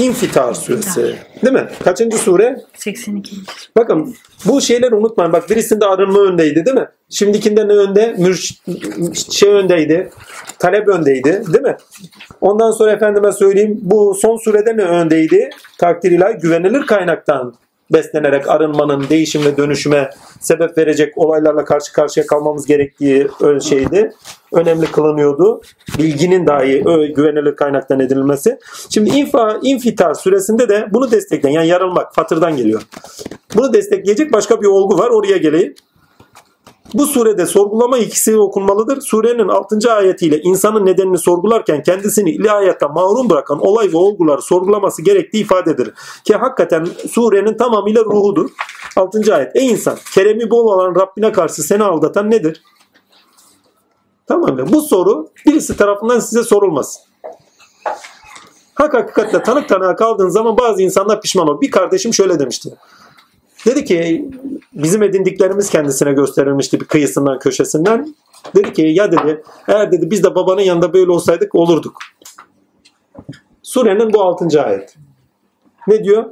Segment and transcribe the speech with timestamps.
[0.00, 1.16] İnfitar suresi.
[1.42, 1.68] Değil mi?
[1.84, 2.60] Kaçıncı sure?
[2.74, 3.36] 82.
[3.76, 4.14] Bakın
[4.46, 5.32] bu şeyleri unutmayın.
[5.32, 6.88] Bak birisinde arınma öndeydi değil mi?
[7.10, 8.14] Şimdikinde ne önde?
[8.18, 8.52] Mürş,
[9.30, 10.10] şey öndeydi.
[10.58, 11.76] Talep öndeydi değil mi?
[12.40, 15.50] Ondan sonra efendime söyleyeyim bu son surede ne öndeydi?
[15.78, 17.54] Takdir ilahi güvenilir kaynaktan
[17.92, 23.28] beslenerek arınmanın değişim ve dönüşüme sebep verecek olaylarla karşı karşıya kalmamız gerektiği
[23.62, 24.12] şeydi.
[24.52, 25.60] Önemli kılınıyordu.
[25.98, 26.84] Bilginin dahi
[27.14, 28.58] güvenilir kaynaktan edilmesi.
[28.90, 32.82] Şimdi infa, infitar süresinde de bunu destekleyen yani yarılmak fatırdan geliyor.
[33.56, 35.10] Bunu destekleyecek başka bir olgu var.
[35.10, 35.74] Oraya geleyim.
[36.94, 39.00] Bu surede sorgulama ikisi okunmalıdır.
[39.00, 39.92] Surenin 6.
[39.92, 45.94] ayetiyle insanın nedenini sorgularken kendisini ilahiyata mahrum bırakan olay ve olguları sorgulaması gerektiği ifade edilir.
[46.24, 48.50] Ki hakikaten surenin tamamıyla ruhudur.
[48.96, 49.34] 6.
[49.34, 49.56] ayet.
[49.56, 52.62] Ey insan keremi bol olan Rabbine karşı seni aldatan nedir?
[54.26, 54.66] Tamam mı?
[54.72, 57.00] Bu soru birisi tarafından size sorulmaz.
[58.74, 61.60] Hak hakikatle tanık tanığa kaldığın zaman bazı insanlar pişman olur.
[61.60, 62.70] Bir kardeşim şöyle demişti.
[63.66, 64.28] Dedi ki
[64.72, 68.14] bizim edindiklerimiz kendisine gösterilmişti bir kıyısından köşesinden.
[68.56, 71.98] Dedi ki ya dedi eğer dedi biz de babanın yanında böyle olsaydık olurduk.
[73.62, 74.62] Surenin bu 6.
[74.62, 74.96] ayet.
[75.86, 76.24] Ne diyor?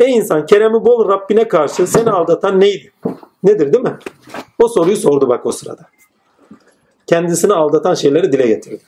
[0.00, 2.92] Ey insan keremi bol Rabbine karşı seni aldatan neydi?
[3.42, 3.98] Nedir değil mi?
[4.62, 5.82] O soruyu sordu bak o sırada.
[7.06, 8.82] Kendisini aldatan şeyleri dile getirdi.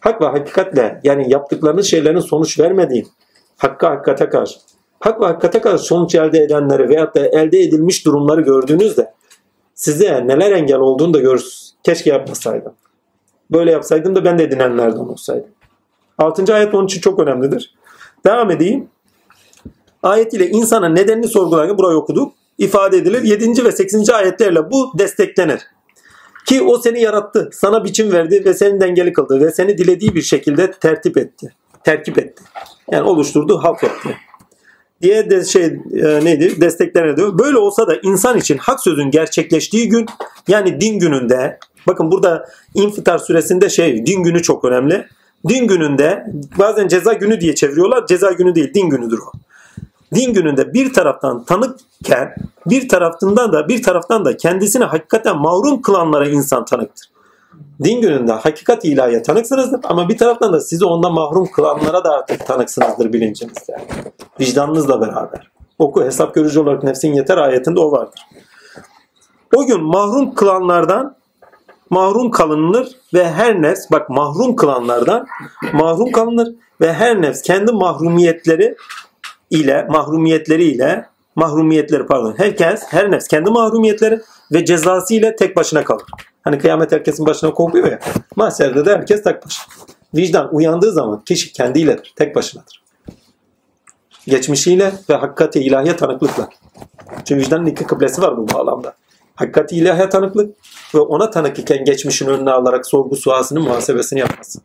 [0.00, 3.08] Hak ve hakikatle yani yaptıklarınız şeylerin sonuç vermediğin
[3.56, 4.58] hakka hakikate karşı
[5.00, 9.12] hak ve hakikate karşı sonuç elde edenleri veyahut da elde edilmiş durumları gördüğünüzde
[9.74, 11.74] size neler engel olduğunu da görürsünüz.
[11.82, 12.72] Keşke yapmasaydım.
[13.50, 15.50] Böyle yapsaydım da ben de edinenlerden olsaydım.
[16.18, 16.54] 6.
[16.54, 17.74] ayet onun için çok önemlidir.
[18.26, 18.88] Devam edeyim.
[20.02, 22.32] Ayet ile insanın nedenini sorgularken burayı okuduk.
[22.58, 23.22] ifade edilir.
[23.22, 23.64] 7.
[23.64, 24.10] ve 8.
[24.10, 25.60] ayetlerle bu desteklenir.
[26.46, 30.22] Ki o seni yarattı, sana biçim verdi ve seni dengeli kıldı ve seni dilediği bir
[30.22, 31.54] şekilde tertip etti.
[31.84, 32.42] Terkip etti.
[32.90, 34.16] Yani oluşturdu, halk etti
[35.02, 37.38] diye de şey e, neydi destekler diyor.
[37.38, 40.06] Böyle olsa da insan için hak sözün gerçekleştiği gün
[40.48, 45.06] yani din gününde bakın burada infitar süresinde şey din günü çok önemli.
[45.48, 46.26] Din gününde
[46.58, 48.06] bazen ceza günü diye çeviriyorlar.
[48.06, 49.32] Ceza günü değil din günüdür o.
[50.14, 52.34] Din gününde bir taraftan tanıkken
[52.66, 57.10] bir taraftan da bir taraftan da kendisini hakikaten mahrum kılanlara insan tanıktır.
[57.84, 62.46] Din gününde hakikat ilahiye tanıksınızdır ama bir taraftan da sizi ondan mahrum kılanlara da artık
[62.46, 63.76] tanıksınızdır bilincinizde.
[64.40, 65.50] Vicdanınızla beraber.
[65.78, 68.20] Oku hesap görücü olarak nefsin yeter ayetinde o vardır.
[69.56, 71.16] O gün mahrum kılanlardan
[71.90, 75.26] mahrum kalınır ve her nefs bak mahrum kılanlardan
[75.72, 78.76] mahrum kalınır ve her nefs kendi mahrumiyetleri
[79.50, 81.06] ile mahrumiyetleriyle ile
[81.36, 84.20] mahrumiyetleri pardon herkes her nefs kendi mahrumiyetleri
[84.52, 86.06] ve cezası ile tek başına kalır.
[86.42, 87.98] Hani kıyamet herkesin başına kopuyor ya.
[88.36, 89.64] Mahşerde de herkes tek başına.
[90.14, 92.12] Vicdan uyandığı zaman kişi kendiyledir.
[92.16, 92.82] Tek başınadır.
[94.26, 96.48] Geçmişiyle ve hakikati ilahiye tanıklıkla.
[97.24, 98.94] Çünkü vicdanın iki kıblesi var bu bağlamda.
[99.34, 100.56] Hakikati ilahiye tanıklık
[100.94, 104.60] ve ona tanık iken geçmişin önüne alarak sorgu suasını muhasebesini yapması.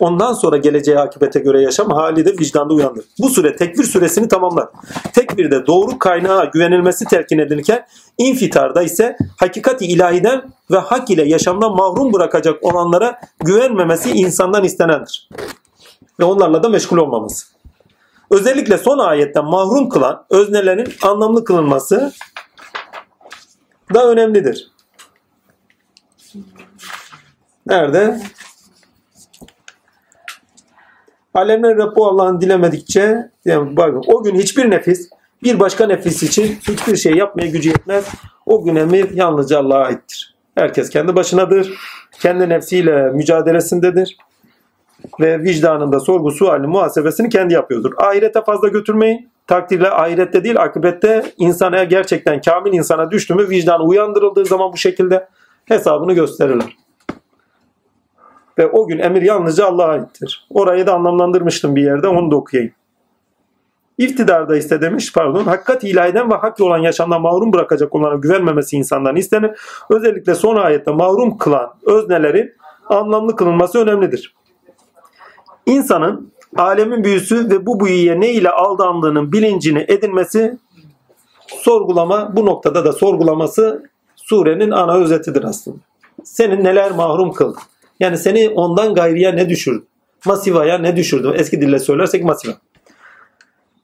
[0.00, 3.04] Ondan sonra geleceği akibete göre yaşam hali de vicdanda uyandır.
[3.18, 4.68] Bu süre tekbir süresini tamamlar.
[5.12, 7.86] Tekbirde doğru kaynağa güvenilmesi telkin edilirken
[8.18, 15.28] infitarda ise hakikati ilahiden ve hak ile yaşamdan mahrum bırakacak olanlara güvenmemesi insandan istenendir.
[16.20, 17.52] Ve onlarla da meşgul olmamız.
[18.30, 22.12] Özellikle son ayetten mahrum kılan öznelerin anlamlı kılınması
[23.94, 24.70] da önemlidir.
[27.66, 28.20] Nerede?
[31.34, 35.10] Alemler Rabbi Allah'ın dilemedikçe yani bakın, o gün hiçbir nefis
[35.42, 38.04] bir başka nefis için hiçbir şey yapmaya gücü yetmez.
[38.46, 40.34] O gün emir yalnızca Allah'a aittir.
[40.54, 41.74] Herkes kendi başınadır.
[42.20, 44.16] Kendi nefsiyle mücadelesindedir.
[45.20, 47.92] Ve vicdanında sorgu sualini muhasebesini kendi yapıyordur.
[47.96, 49.28] Ahirete fazla götürmeyin.
[49.46, 55.28] Takdirle ahirette değil akıbette insana gerçekten kamil insana düştü mü vicdanı uyandırıldığı zaman bu şekilde
[55.64, 56.76] hesabını gösterirler.
[58.58, 60.46] Ve o gün emir yalnızca Allah'a aittir.
[60.50, 62.72] Orayı da anlamlandırmıştım bir yerde onu da okuyayım.
[63.98, 69.16] İftidarda ise demiş pardon hakikat ilahiden ve hak olan yaşamdan mahrum bırakacak olana güvenmemesi insandan
[69.16, 69.50] istenir.
[69.90, 72.52] Özellikle son ayette mahrum kılan öznelerin
[72.88, 74.34] anlamlı kılınması önemlidir.
[75.66, 80.58] İnsanın alemin büyüsü ve bu büyüye ne ile aldandığının bilincini edinmesi
[81.46, 85.78] sorgulama bu noktada da sorgulaması surenin ana özetidir aslında.
[86.24, 87.58] Senin neler mahrum kıldı?
[88.00, 89.84] Yani seni ondan gayriye ne düşürdü?
[90.26, 91.32] Masivaya ne düşürdü?
[91.36, 92.52] Eski dille söylersek masiva.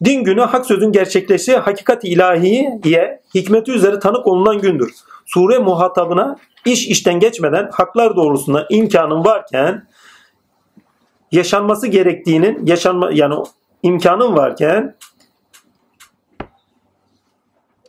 [0.05, 2.81] Din günü hak sözün gerçekleştiği hakikat ilahiye
[3.35, 4.91] hikmeti üzere tanık olunan gündür.
[5.27, 9.87] Sure muhatabına iş işten geçmeden haklar doğrusunda imkanın varken
[11.33, 13.35] yaşanması gerektiğinin yaşanma yani
[13.83, 14.97] imkanın varken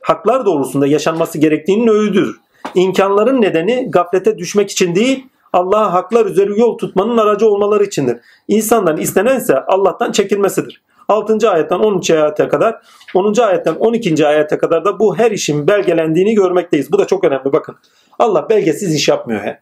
[0.02, 2.40] haklar doğrusunda yaşanması gerektiğinin öğüdür.
[2.76, 8.18] İmkanların nedeni gaflete düşmek için değil, Allah'a haklar üzeri yol tutmanın aracı olmaları içindir.
[8.48, 10.82] İnsandan istenense Allah'tan çekilmesidir.
[11.08, 11.50] 6.
[11.50, 12.12] ayetten 13.
[12.12, 12.82] ayete kadar,
[13.16, 13.42] 10.
[13.42, 14.28] ayetten 12.
[14.28, 16.92] ayete kadar da bu her işin belgelendiğini görmekteyiz.
[16.92, 17.76] Bu da çok önemli bakın.
[18.20, 19.60] Allah belgesiz iş yapmıyor he.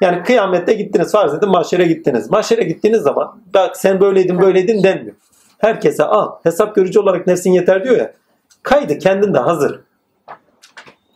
[0.00, 2.30] Yani kıyamette gittiniz farz edin mahşere gittiniz.
[2.30, 5.16] Mahşere gittiğiniz zaman bak sen böyleydin böyleydin denmiyor.
[5.58, 6.32] Herkese al.
[6.42, 8.12] Hesap görücü olarak nefsin yeter diyor ya.
[8.62, 9.80] Kaydı kendinde hazır.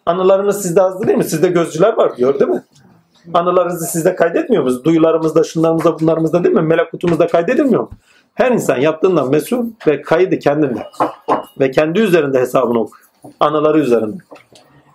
[0.07, 1.25] Anılarınız sizde hazır değil mi?
[1.25, 2.63] Sizde gözcüler var diyor değil mi?
[3.35, 4.85] Anılarınızı sizde kaydetmiyor musunuz?
[4.85, 6.63] Duyularımızda, şunlarımızda, bunlarımızda değil mi?
[6.63, 7.91] Melakutumuzda kaydedilmiyor mu?
[8.35, 10.87] Her insan yaptığından mesul ve kaydı kendinde.
[11.61, 13.07] Ve kendi üzerinde hesabını okuyor.
[13.41, 14.17] Anıları üzerinde.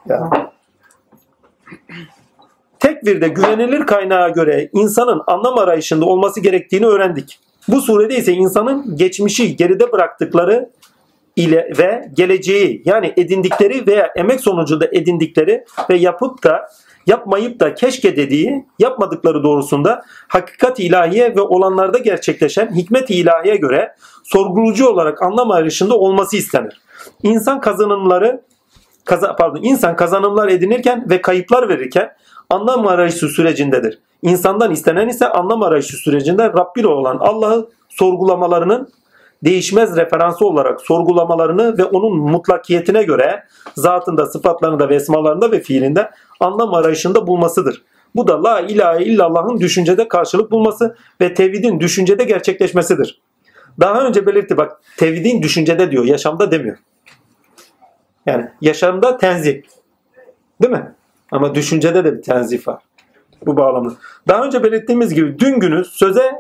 [0.10, 0.30] Ya.
[2.80, 7.40] Tekvirde güvenilir kaynağa göre insanın anlam arayışında olması gerektiğini öğrendik.
[7.68, 10.70] Bu surede ise insanın geçmişi geride bıraktıkları
[11.36, 16.70] ile ve geleceği yani edindikleri veya emek sonucunda edindikleri ve yapıp da
[17.08, 24.88] yapmayıp da keşke dediği yapmadıkları doğrusunda hakikat ilahiye ve olanlarda gerçekleşen hikmet ilahiye göre sorgulucu
[24.90, 26.82] olarak anlam arayışında olması istenir.
[27.24, 28.42] İnsan kazanımları
[29.06, 32.12] kaza, pardon insan kazanımlar edinirken ve kayıplar verirken
[32.50, 34.00] anlam arayışı sürecindedir.
[34.22, 38.90] İnsandan istenen ise anlam arayışı sürecinde Rabbi olan Allah'ı sorgulamalarının
[39.44, 43.44] değişmez referansı olarak sorgulamalarını ve onun mutlakiyetine göre
[43.76, 47.84] zatında, sıfatlarında ve esmalarında ve fiilinde anlam arayışında bulmasıdır.
[48.16, 53.22] Bu da la ilahe illallah'ın düşüncede karşılık bulması ve tevhidin düşüncede gerçekleşmesidir.
[53.80, 56.78] Daha önce belirtti bak tevhidin düşüncede diyor yaşamda demiyor.
[58.26, 59.62] Yani yaşamda tenzih.
[60.62, 60.96] Değil mi?
[61.32, 62.84] Ama düşüncede de bir tenzih var.
[63.46, 63.94] Bu bağlamda.
[64.28, 66.32] Daha önce belirttiğimiz gibi dün günü söze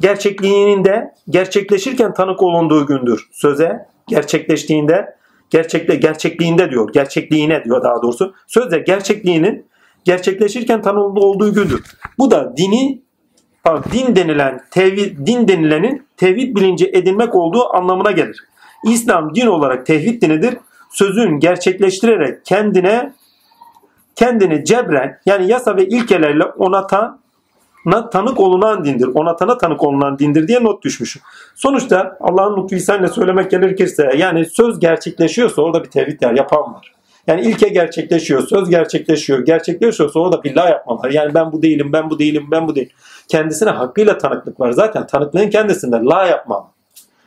[0.00, 3.28] gerçekliğinde gerçekleşirken tanık olunduğu gündür.
[3.32, 5.17] Söze gerçekleştiğinde
[5.50, 6.92] gerçekle gerçekliğinde diyor.
[6.92, 8.34] Gerçekliğine diyor daha doğrusu.
[8.46, 9.66] Sözde gerçekliğinin
[10.04, 11.82] gerçekleşirken tanık olduğu gündür.
[12.18, 13.02] Bu da dini
[13.92, 18.44] din denilen tevhid din denilenin tevhid bilinci edinmek olduğu anlamına gelir.
[18.84, 20.56] İslam din olarak tevhid dinidir.
[20.90, 23.12] Sözün gerçekleştirerek kendine
[24.16, 27.20] kendini cebren yani yasa ve ilkelerle onatan
[28.10, 29.08] tanık olunan dindir.
[29.14, 31.22] Onatana tanık olunan dindir diye not düşmüşüm.
[31.54, 36.94] Sonuçta Allah'ın lütfu ihsanla söylemek gerekirse yani söz gerçekleşiyorsa orada bir tevhid var, yapan var.
[37.26, 41.10] Yani ilke gerçekleşiyor, söz gerçekleşiyor, gerçekleşiyorsa orada bir la yapma var.
[41.10, 42.90] Yani ben bu değilim, ben bu değilim, ben bu değilim.
[43.28, 44.72] Kendisine hakkıyla tanıklık var.
[44.72, 46.70] Zaten tanıklığın kendisinde la yapma.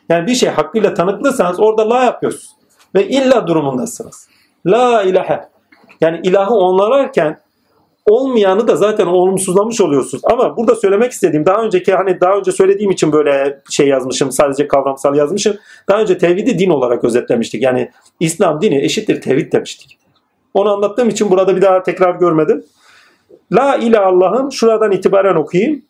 [0.10, 2.56] Yani bir şey hakkıyla tanıklıysanız orada la yapıyorsunuz.
[2.96, 4.30] Ve illa durumundasınız.
[4.66, 5.50] La ilahe.
[6.02, 7.40] Yani ilahı onlararken
[8.06, 10.24] olmayanı da zaten olumsuzlamış oluyorsunuz.
[10.26, 14.68] Ama burada söylemek istediğim daha önceki hani daha önce söylediğim için böyle şey yazmışım sadece
[14.68, 15.56] kavramsal yazmışım.
[15.90, 17.62] Daha önce tevhidi din olarak özetlemiştik.
[17.62, 19.98] Yani İslam dini eşittir tevhid demiştik.
[20.54, 22.64] Onu anlattığım için burada bir daha tekrar görmedim.
[23.52, 25.82] La ile Allah'ın şuradan itibaren okuyayım.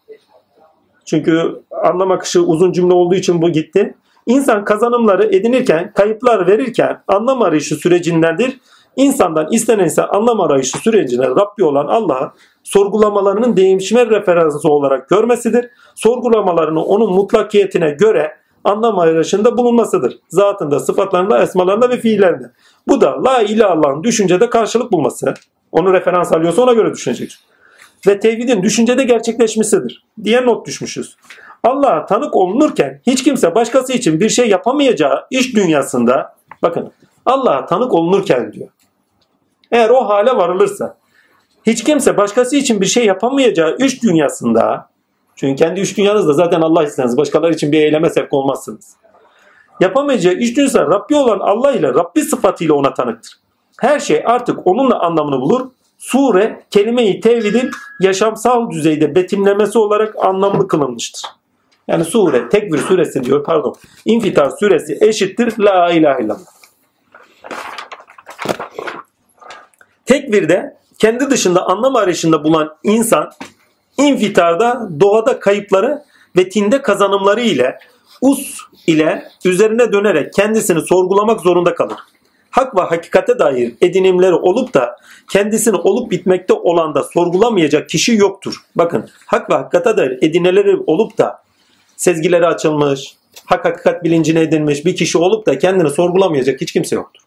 [1.05, 3.95] Çünkü anlam akışı uzun cümle olduğu için bu gitti.
[4.25, 8.59] İnsan kazanımları edinirken, kayıplar verirken anlam arayışı sürecindendir
[8.95, 12.33] İnsandan istenen ise anlam arayışı sürecine Rabbi olan Allah'a
[12.63, 15.69] sorgulamalarının değişme referansı olarak görmesidir.
[15.95, 18.31] Sorgulamalarını onun mutlakiyetine göre
[18.63, 20.17] anlam arayışında bulunmasıdır.
[20.29, 22.51] Zatında, sıfatlarında, esmalarında ve fiillerinde.
[22.87, 25.33] Bu da la ile Allah'ın düşüncede karşılık bulması.
[25.71, 27.37] Onu referans alıyorsa ona göre düşünecek.
[28.07, 31.15] Ve tevhidin düşüncede gerçekleşmesidir diye not düşmüşüz.
[31.63, 36.91] Allah'a tanık olunurken hiç kimse başkası için bir şey yapamayacağı iş dünyasında bakın
[37.25, 38.69] Allah'a tanık olunurken diyor.
[39.71, 40.97] Eğer o hale varılırsa
[41.65, 44.89] hiç kimse başkası için bir şey yapamayacağı üç dünyasında
[45.35, 47.17] çünkü kendi üç dünyanızda zaten Allah isteniz.
[47.17, 48.95] Başkaları için bir eyleme sevk olmazsınız.
[49.79, 53.33] Yapamayacağı üç dünyasında Rabbi olan Allah ile Rabbi sıfatıyla ona tanıktır.
[53.79, 55.69] Her şey artık onunla anlamını bulur.
[55.97, 61.25] Sure kelime-i tevhidin yaşamsal düzeyde betimlemesi olarak anlamlı kılınmıştır.
[61.87, 63.75] Yani sure, tekvir suresi diyor pardon.
[64.05, 66.60] İnfitar suresi eşittir la ilahe illallah.
[70.11, 73.29] Tekvirde kendi dışında anlam arayışında bulan insan
[73.97, 76.03] infitarda doğada kayıpları
[76.37, 77.77] ve tinde kazanımları ile
[78.21, 81.97] us ile üzerine dönerek kendisini sorgulamak zorunda kalır.
[82.49, 84.95] Hak ve hakikate dair edinimleri olup da
[85.29, 88.55] kendisini olup bitmekte olan da sorgulamayacak kişi yoktur.
[88.75, 91.43] Bakın hak ve hakikate dair edineleri olup da
[91.97, 93.15] sezgileri açılmış,
[93.45, 97.21] hak hakikat bilincine edinmiş bir kişi olup da kendini sorgulamayacak hiç kimse yoktur.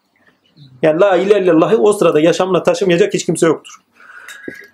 [0.82, 3.72] Yani la ilahe illallah'ı o sırada yaşamına taşımayacak hiç kimse yoktur.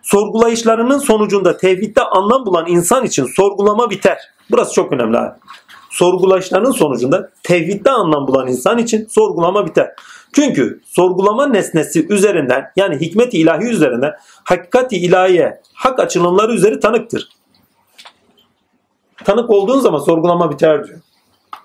[0.02, 4.18] Sorgulayışlarının sonucunda tevhidde anlam bulan insan için sorgulama biter.
[4.50, 5.38] Burası çok önemli abi.
[5.90, 9.94] Sorgulayışlarının sonucunda tevhidde anlam bulan insan için sorgulama biter.
[10.32, 14.12] Çünkü sorgulama nesnesi üzerinden yani hikmet-i ilahi üzerinden
[14.44, 17.28] hakikati ilahiye, hak açılımları üzeri tanıktır.
[19.24, 20.98] Tanık olduğun zaman sorgulama biter diyor.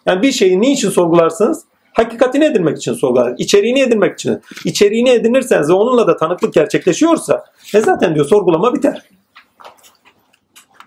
[0.06, 1.64] Yani bir şeyi niçin sorgularsınız?
[1.96, 3.34] Hakikatini edinmek için sorgular.
[3.38, 4.42] İçeriğini edinmek için.
[4.66, 9.04] İçeriğini edinirseniz ve onunla da tanıklık gerçekleşiyorsa e zaten diyor sorgulama biter.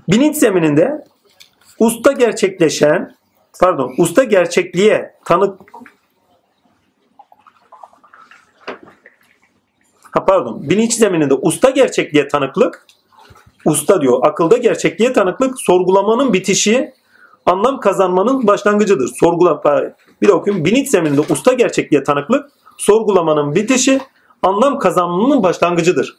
[0.08, 1.04] Bilinç zemininde
[1.78, 3.16] usta gerçekleşen
[3.60, 5.60] pardon usta gerçekliğe tanık
[10.10, 12.86] ha pardon bilinç zemininde usta gerçekliğe tanıklık
[13.64, 16.92] usta diyor akılda gerçekliğe tanıklık sorgulamanın bitişi
[17.48, 19.10] anlam kazanmanın başlangıcıdır.
[19.20, 19.62] Sorgula
[20.22, 20.64] bir de okuyayım.
[20.64, 24.00] Bilinç zemininde usta gerçekliğe tanıklık sorgulamanın bitişi
[24.42, 26.16] anlam kazanmanın başlangıcıdır.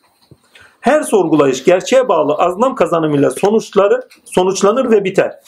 [0.79, 5.39] Her sorgulayış gerçeğe bağlı anlam kazanımıyla sonuçları sonuçlanır ve biter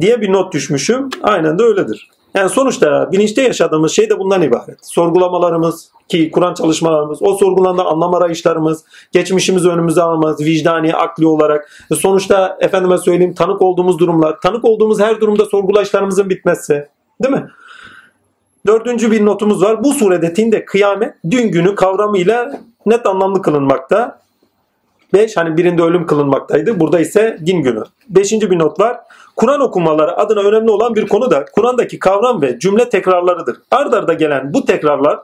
[0.00, 1.08] diye bir not düşmüşüm.
[1.22, 2.08] Aynen de öyledir.
[2.34, 4.78] Yani sonuçta bilinçte yaşadığımız şey de bundan ibaret.
[4.82, 11.70] Sorgulamalarımız ki Kur'an çalışmalarımız, o sorgulanda anlam arayışlarımız, geçmişimizi önümüze almamız, vicdani, akli olarak.
[11.94, 16.88] Sonuçta efendime söyleyeyim tanık olduğumuz durumlar, tanık olduğumuz her durumda sorgulayışlarımızın bitmesi.
[17.22, 17.48] Değil mi?
[18.66, 19.84] Dördüncü bir notumuz var.
[19.84, 24.20] Bu surede tinde kıyamet dün günü kavramıyla net anlamlı kılınmakta.
[25.12, 26.80] Beş hani birinde ölüm kılınmaktaydı.
[26.80, 27.82] Burada ise din günü.
[28.08, 28.96] Beşinci bir not var.
[29.36, 33.56] Kur'an okumaları adına önemli olan bir konu da Kur'an'daki kavram ve cümle tekrarlarıdır.
[33.70, 35.18] Ard arda gelen bu tekrarlar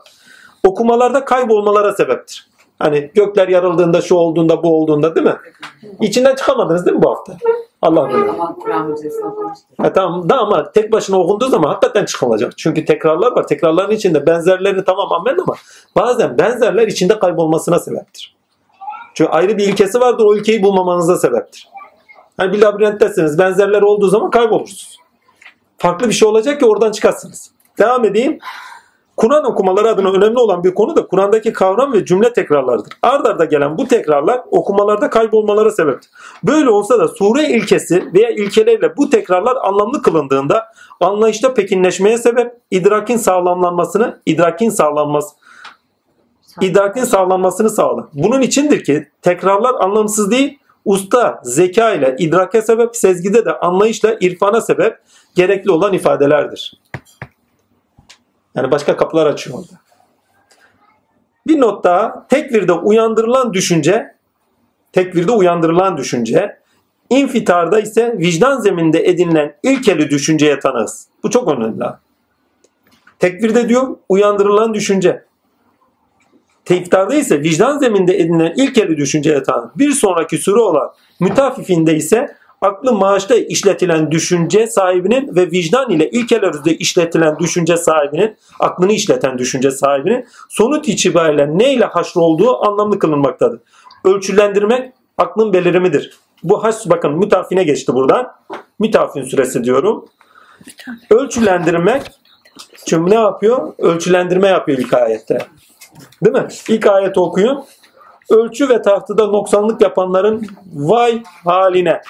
[0.63, 2.47] okumalarda kaybolmalara sebeptir.
[2.79, 5.35] Hani gökler yarıldığında, şu olduğunda, bu olduğunda değil mi?
[6.01, 7.33] İçinden çıkamadınız değil mi bu hafta?
[7.81, 8.27] Allah bilir.
[9.77, 12.57] Ha, tamam da ama tek başına okunduğu zaman hakikaten çıkılacak.
[12.57, 13.47] Çünkü tekrarlar var.
[13.47, 15.55] Tekrarların içinde benzerlerini tamam amen ama
[15.95, 18.34] bazen benzerler içinde kaybolmasına sebeptir.
[19.15, 21.69] Çünkü ayrı bir ilkesi vardır o ilkeyi bulmamanıza sebeptir.
[22.37, 24.99] Hani bir labirenttesiniz benzerler olduğu zaman kaybolursunuz.
[25.77, 27.51] Farklı bir şey olacak ki oradan çıkarsınız.
[27.79, 28.39] Devam edeyim.
[29.17, 32.93] Kur'an okumaları adına önemli olan bir konu da Kur'an'daki kavram ve cümle tekrarlarıdır.
[33.01, 36.11] Ard arda gelen bu tekrarlar okumalarda kaybolmalara sebeptir.
[36.43, 40.65] Böyle olsa da sure ilkesi veya ilkelerle bu tekrarlar anlamlı kılındığında
[40.99, 45.35] anlayışta pekinleşmeye sebep, idrakin sağlamlanmasını, idrakin sağlanması,
[46.61, 48.05] idrakin sağlanmasını sağlar.
[48.13, 54.61] Bunun içindir ki tekrarlar anlamsız değil, usta zeka ile idrake sebep, sezgide de anlayışla irfana
[54.61, 54.99] sebep
[55.35, 56.81] gerekli olan ifadelerdir.
[58.55, 59.81] Yani başka kapılar açıyor orada.
[61.47, 64.15] Bir not daha tekvirde uyandırılan düşünce
[64.93, 66.57] tekvirde uyandırılan düşünce
[67.09, 71.07] infitarda ise vicdan zeminde edinilen ilkeli düşünceye tanığız.
[71.23, 71.85] Bu çok önemli.
[73.19, 75.25] Tekvirde diyor uyandırılan düşünce.
[76.65, 79.69] Teftarda ise vicdan zeminde edinilen ilkeli düşünceye tanır.
[79.75, 86.53] Bir sonraki sure olan mütafifinde ise aklı maaşta işletilen düşünce sahibinin ve vicdan ile ilkeler
[86.79, 93.59] işletilen düşünce sahibinin, aklını işleten düşünce sahibinin sonuç itibariyle ne ile haşr olduğu anlamlı kılınmaktadır.
[94.05, 96.17] Ölçülendirmek aklın belirimidir.
[96.43, 98.31] Bu haş bakın mütafine geçti buradan.
[98.79, 100.05] Mütafin süresi diyorum.
[101.09, 102.01] Ölçülendirmek
[102.85, 103.73] çünkü ne yapıyor?
[103.77, 105.37] Ölçülendirme yapıyor ilk ayette.
[106.25, 106.47] Değil mi?
[106.69, 107.63] İlk ayeti okuyun.
[108.29, 112.01] Ölçü ve tartıda noksanlık yapanların vay haline.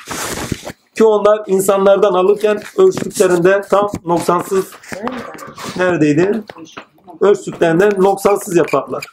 [0.96, 4.72] Ki onlar insanlardan alırken ölçtüklerinde tam noksansız
[5.78, 6.44] neredeydi?
[7.22, 9.06] Ölçtüklerinden noksansız yaparlar.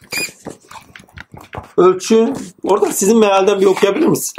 [1.77, 2.33] Ölçü,
[2.65, 4.35] orada sizin mealden bir okuyabilir misin?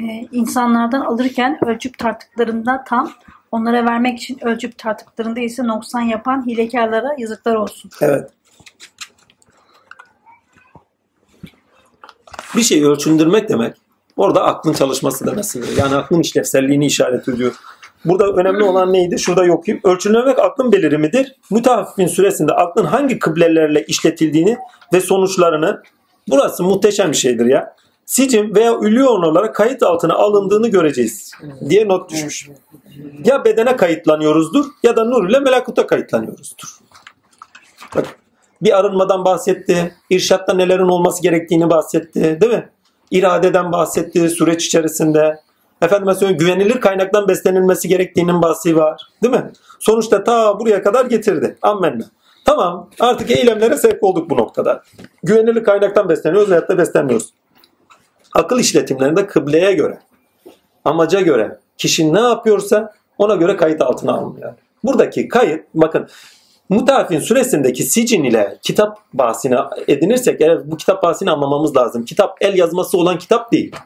[0.00, 3.10] Ee, insanlardan alırken ölçüp tarttıklarında tam,
[3.52, 7.90] onlara vermek için ölçüp tarttıklarında ise noksan yapan hilekarlara yazıklar olsun.
[8.00, 8.30] Evet.
[12.56, 13.76] Bir şeyi ölçündürmek demek
[14.16, 15.76] orada aklın çalışması demesidir.
[15.76, 17.52] Yani aklın işlevselliğini işaret ediyor.
[18.04, 19.18] Burada önemli olan neydi?
[19.18, 19.80] Şurada okuyayım.
[19.84, 21.36] Ölçülemek aklın belirimidir.
[21.50, 24.58] Mütehaffifin süresinde aklın hangi kıblelerle işletildiğini
[24.92, 25.82] ve sonuçlarını
[26.28, 27.76] burası muhteşem bir şeydir ya.
[28.06, 31.32] Sicim veya ülüyon olarak kayıt altına alındığını göreceğiz
[31.68, 32.48] diye not düşmüş.
[33.24, 36.78] Ya bedene kayıtlanıyoruzdur ya da nur ile melakuta kayıtlanıyoruzdur.
[37.96, 38.19] Bak,
[38.62, 39.94] bir arınmadan bahsetti.
[40.10, 42.40] İrşatta nelerin olması gerektiğini bahsetti.
[42.40, 42.68] Değil mi?
[43.10, 45.40] İradeden bahsetti süreç içerisinde.
[45.82, 49.02] Efendime söyleyeyim güvenilir kaynaktan beslenilmesi gerektiğinin bahsi var.
[49.22, 49.50] Değil mi?
[49.78, 51.58] Sonuçta ta buraya kadar getirdi.
[51.62, 52.04] Ammenna.
[52.44, 54.82] Tamam artık eylemlere sevk olduk bu noktada.
[55.22, 57.32] Güvenilir kaynaktan besleniyoruz da beslenmiyoruz.
[58.34, 59.98] Akıl işletimlerinde kıbleye göre,
[60.84, 64.54] amaca göre kişi ne yapıyorsa ona göre kayıt altına alınıyor.
[64.84, 66.08] Buradaki kayıt bakın
[66.70, 69.56] Mutafin suresindeki sicin ile kitap bahsini
[69.88, 72.04] edinirsek eğer bu kitap bahsini anlamamız lazım.
[72.04, 73.76] Kitap el yazması olan kitap değil.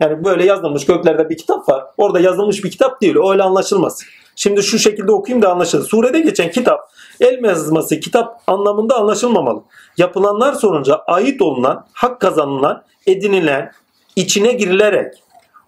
[0.00, 1.84] Yani böyle yazılmış göklerde bir kitap var.
[1.96, 3.16] Orada yazılmış bir kitap değil.
[3.30, 4.02] Öyle anlaşılmaz.
[4.36, 5.88] Şimdi şu şekilde okuyayım da anlaşılır.
[5.88, 6.80] Surede geçen kitap
[7.20, 9.62] el yazması kitap anlamında anlaşılmamalı.
[9.98, 13.72] Yapılanlar sonucu ait olunan, hak kazanılan, edinilen,
[14.16, 15.14] içine girilerek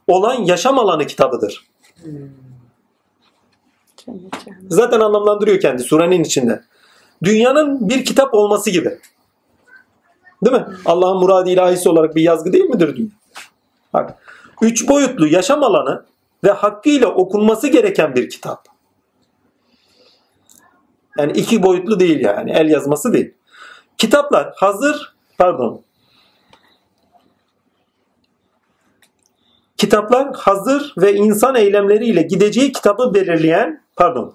[0.06, 1.66] olan yaşam alanı kitabıdır.
[4.68, 6.62] Zaten anlamlandırıyor kendi surenin içinde.
[7.24, 8.98] Dünyanın bir kitap olması gibi.
[10.44, 10.66] Değil mi?
[10.84, 13.10] Allah'ın muradı ilahisi olarak bir yazgı değil midir dünya?
[13.92, 14.14] Bak,
[14.62, 16.04] üç boyutlu yaşam alanı
[16.44, 18.68] ve hakkıyla okunması gereken bir kitap.
[21.18, 22.50] Yani iki boyutlu değil yani.
[22.50, 23.34] El yazması değil.
[23.98, 25.82] Kitaplar hazır, pardon.
[29.76, 34.34] Kitaplar hazır ve insan eylemleriyle gideceği kitabı belirleyen, pardon.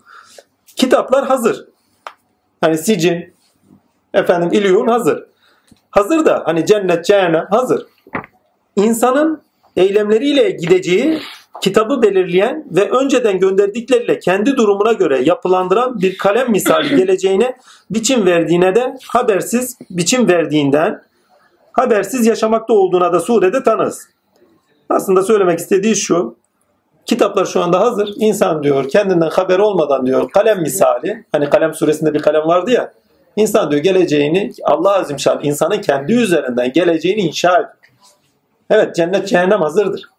[0.75, 1.65] Kitaplar hazır.
[2.61, 3.33] Hani sicin,
[4.13, 5.23] efendim İlyun hazır.
[5.91, 7.85] Hazır da hani cennet, cehennem hazır.
[8.75, 9.41] İnsanın
[9.75, 11.19] eylemleriyle gideceği
[11.61, 17.57] kitabı belirleyen ve önceden gönderdikleriyle kendi durumuna göre yapılandıran bir kalem misali geleceğine
[17.91, 21.01] biçim verdiğine de habersiz biçim verdiğinden
[21.73, 24.07] habersiz yaşamakta olduğuna da surede tanız.
[24.89, 26.35] Aslında söylemek istediği şu.
[27.05, 28.13] Kitaplar şu anda hazır.
[28.15, 31.25] İnsan diyor kendinden haber olmadan diyor kalem misali.
[31.31, 32.93] Hani kalem suresinde bir kalem vardı ya.
[33.35, 37.69] İnsan diyor geleceğini Allah Azimşan insanın kendi üzerinden geleceğini inşa ediyor.
[38.69, 40.09] Evet cennet cehennem hazırdır.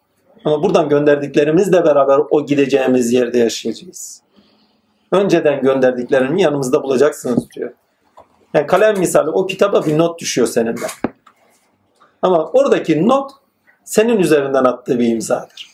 [0.45, 4.21] Ama buradan gönderdiklerimizle beraber o gideceğimiz yerde yaşayacağız.
[5.11, 7.71] Önceden gönderdiklerimi yanımızda bulacaksınız diyor.
[8.53, 10.87] Yani kalem misali o kitaba bir not düşüyor seninle.
[12.21, 13.31] Ama oradaki not
[13.83, 15.72] senin üzerinden attığı bir imzadır.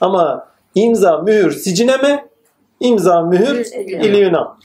[0.00, 2.28] Ama imza mühür sicineme,
[2.80, 4.56] imza mühür iliyuna.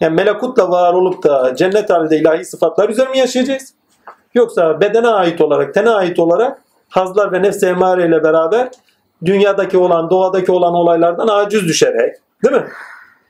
[0.00, 3.74] Yani melekutla var olup da cennet halinde ilahi sıfatlar üzerine mi yaşayacağız?
[4.34, 8.70] Yoksa bedene ait olarak, tene ait olarak hazlar ve nefs emare ile beraber
[9.24, 12.66] dünyadaki olan, doğadaki olan olaylardan aciz düşerek, değil mi?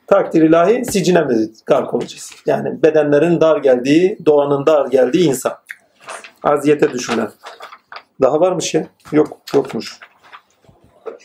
[0.07, 2.31] Takdir ilahi sicine mi gark olacağız?
[2.47, 5.53] Yani bedenlerin dar geldiği, doğanın dar geldiği insan.
[6.43, 7.31] Aziyete düşülen.
[8.23, 8.87] Daha varmış ya.
[9.13, 9.99] Yok, yokmuş.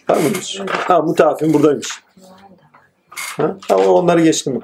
[0.09, 0.59] Mıymış?
[0.69, 2.01] Ha, mutafim buradaymış.
[3.09, 3.57] Ha?
[3.67, 4.59] ha onları geçtim.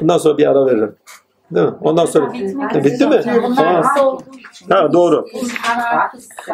[0.00, 0.96] Bundan sonra bir ara veririm.
[1.50, 1.72] Değil mi?
[1.80, 2.32] Ondan sonra
[2.84, 3.22] bitti mi?
[3.56, 3.82] Ha.
[4.68, 5.26] ha doğru.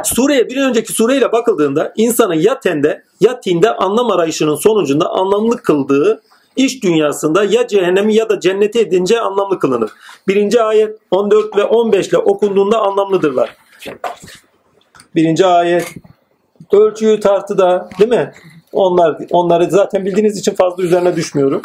[0.04, 6.22] Sureye bir önceki sureyle bakıldığında insanın ya tende ya tinde anlam arayışının sonucunda anlamlı kıldığı
[6.56, 9.90] iş dünyasında ya cehennemi ya da cenneti edince anlamlı kılınır.
[10.28, 13.56] Birinci ayet 14 ve 15 ile okunduğunda anlamlıdırlar.
[15.14, 15.94] Birinci ayet
[16.72, 18.32] ölçüyü tartıda değil mi?
[18.72, 21.62] Onlar onları zaten bildiğiniz için fazla üzerine düşmüyorum.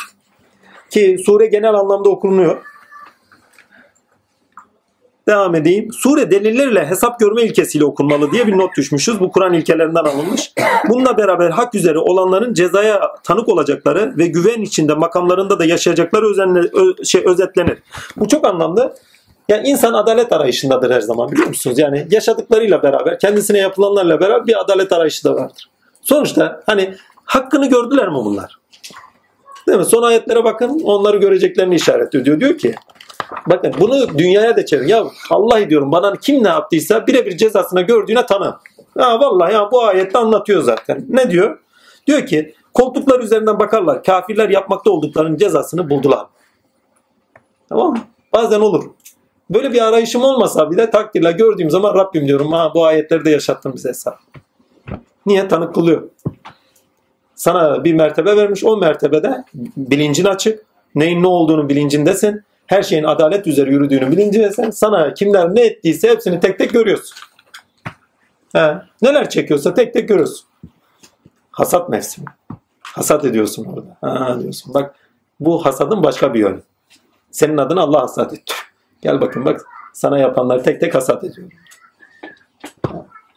[0.90, 2.62] Ki sure genel anlamda okunuyor.
[5.28, 5.94] Devam edeyim.
[5.94, 9.20] Sure delillerle hesap görme ilkesiyle okunmalı diye bir not düşmüşüz.
[9.20, 10.54] Bu Kur'an ilkelerinden alınmış.
[10.90, 16.60] Bununla beraber hak üzere olanların cezaya tanık olacakları ve güven içinde makamlarında da yaşayacakları özenle,
[16.60, 17.78] ö, şey, özetlenir.
[18.18, 18.96] Bu çok anlamlı.
[19.52, 21.80] Yani insan adalet arayışındadır her zaman biliyor musunuz?
[21.80, 25.70] Yani yaşadıklarıyla beraber, kendisine yapılanlarla beraber bir adalet arayışı da vardır.
[26.02, 28.60] Sonuçta hani hakkını gördüler mi bunlar?
[29.68, 29.86] Değil mi?
[29.86, 32.40] Son ayetlere bakın onları göreceklerini işaret ediyor.
[32.40, 32.76] Diyor ki
[33.48, 34.88] bakın bunu dünyaya da çevir.
[34.88, 38.58] Ya Allah diyorum bana kim ne yaptıysa birebir cezasını gördüğüne tanı.
[38.98, 41.06] Ha vallahi ya bu ayette anlatıyor zaten.
[41.10, 41.60] Ne diyor?
[42.08, 44.04] Diyor ki koltuklar üzerinden bakarlar.
[44.04, 46.26] Kafirler yapmakta olduklarının cezasını buldular.
[47.70, 48.00] Tamam mı?
[48.34, 48.84] Bazen olur.
[49.54, 53.74] Böyle bir arayışım olmasa bile takdirle gördüğüm zaman Rabbim diyorum ha bu ayetleri de yaşattın
[53.74, 54.20] bize hesap.
[55.26, 55.48] Niye?
[55.48, 56.10] Tanık kılıyor.
[57.36, 58.64] Sana bir mertebe vermiş.
[58.64, 59.44] O mertebede
[59.78, 60.66] bilincin açık.
[60.96, 62.44] Neyin ne olduğunu bilincindesin.
[62.68, 64.70] Her şeyin adalet üzere yürüdüğünü bilincindesin.
[64.70, 67.18] Sana kimler ne ettiyse hepsini tek tek görüyorsun.
[68.54, 70.48] He, neler çekiyorsa tek tek görüyorsun.
[71.52, 72.28] Hasat mevsimi.
[72.82, 73.98] Hasat ediyorsun orada.
[74.02, 74.74] Ha, diyorsun.
[74.74, 74.96] Bak
[75.40, 76.62] bu hasadın başka bir yönü.
[77.32, 78.54] Senin adına Allah hasat etti.
[79.02, 79.62] Gel bakın bak
[79.94, 81.52] sana yapanları tek tek hasat ediyorum.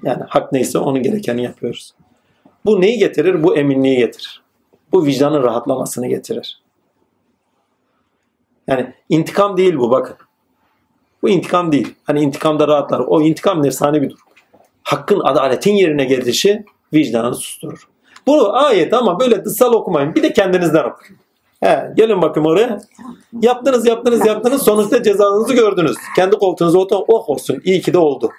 [0.03, 1.94] Yani hak neyse onun gerekeni yapıyoruz.
[2.64, 3.42] Bu neyi getirir?
[3.42, 4.42] Bu eminliği getirir.
[4.92, 6.62] Bu vicdanın rahatlamasını getirir.
[8.66, 10.16] Yani intikam değil bu bakın.
[11.22, 11.94] Bu intikam değil.
[12.05, 13.00] Hani intikamda rahatlar.
[13.00, 14.27] O intikam nefsani bir durum.
[14.83, 17.88] Hakkın, adaletin yerine gelişi vicdanı susturur.
[18.27, 20.14] Bu ayet ama böyle dışsal okumayın.
[20.14, 21.23] Bir de kendinizden okuyun.
[21.64, 22.79] He, gelin bakayım oraya.
[23.40, 24.62] Yaptınız, yaptınız, yaptınız.
[24.62, 25.96] Sonuçta cezanızı gördünüz.
[26.16, 27.05] Kendi koltuğunuza oturun.
[27.09, 27.61] Oh olsun.
[27.64, 28.31] İyi ki de oldu.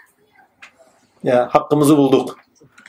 [1.24, 2.38] Ya hakkımızı bulduk.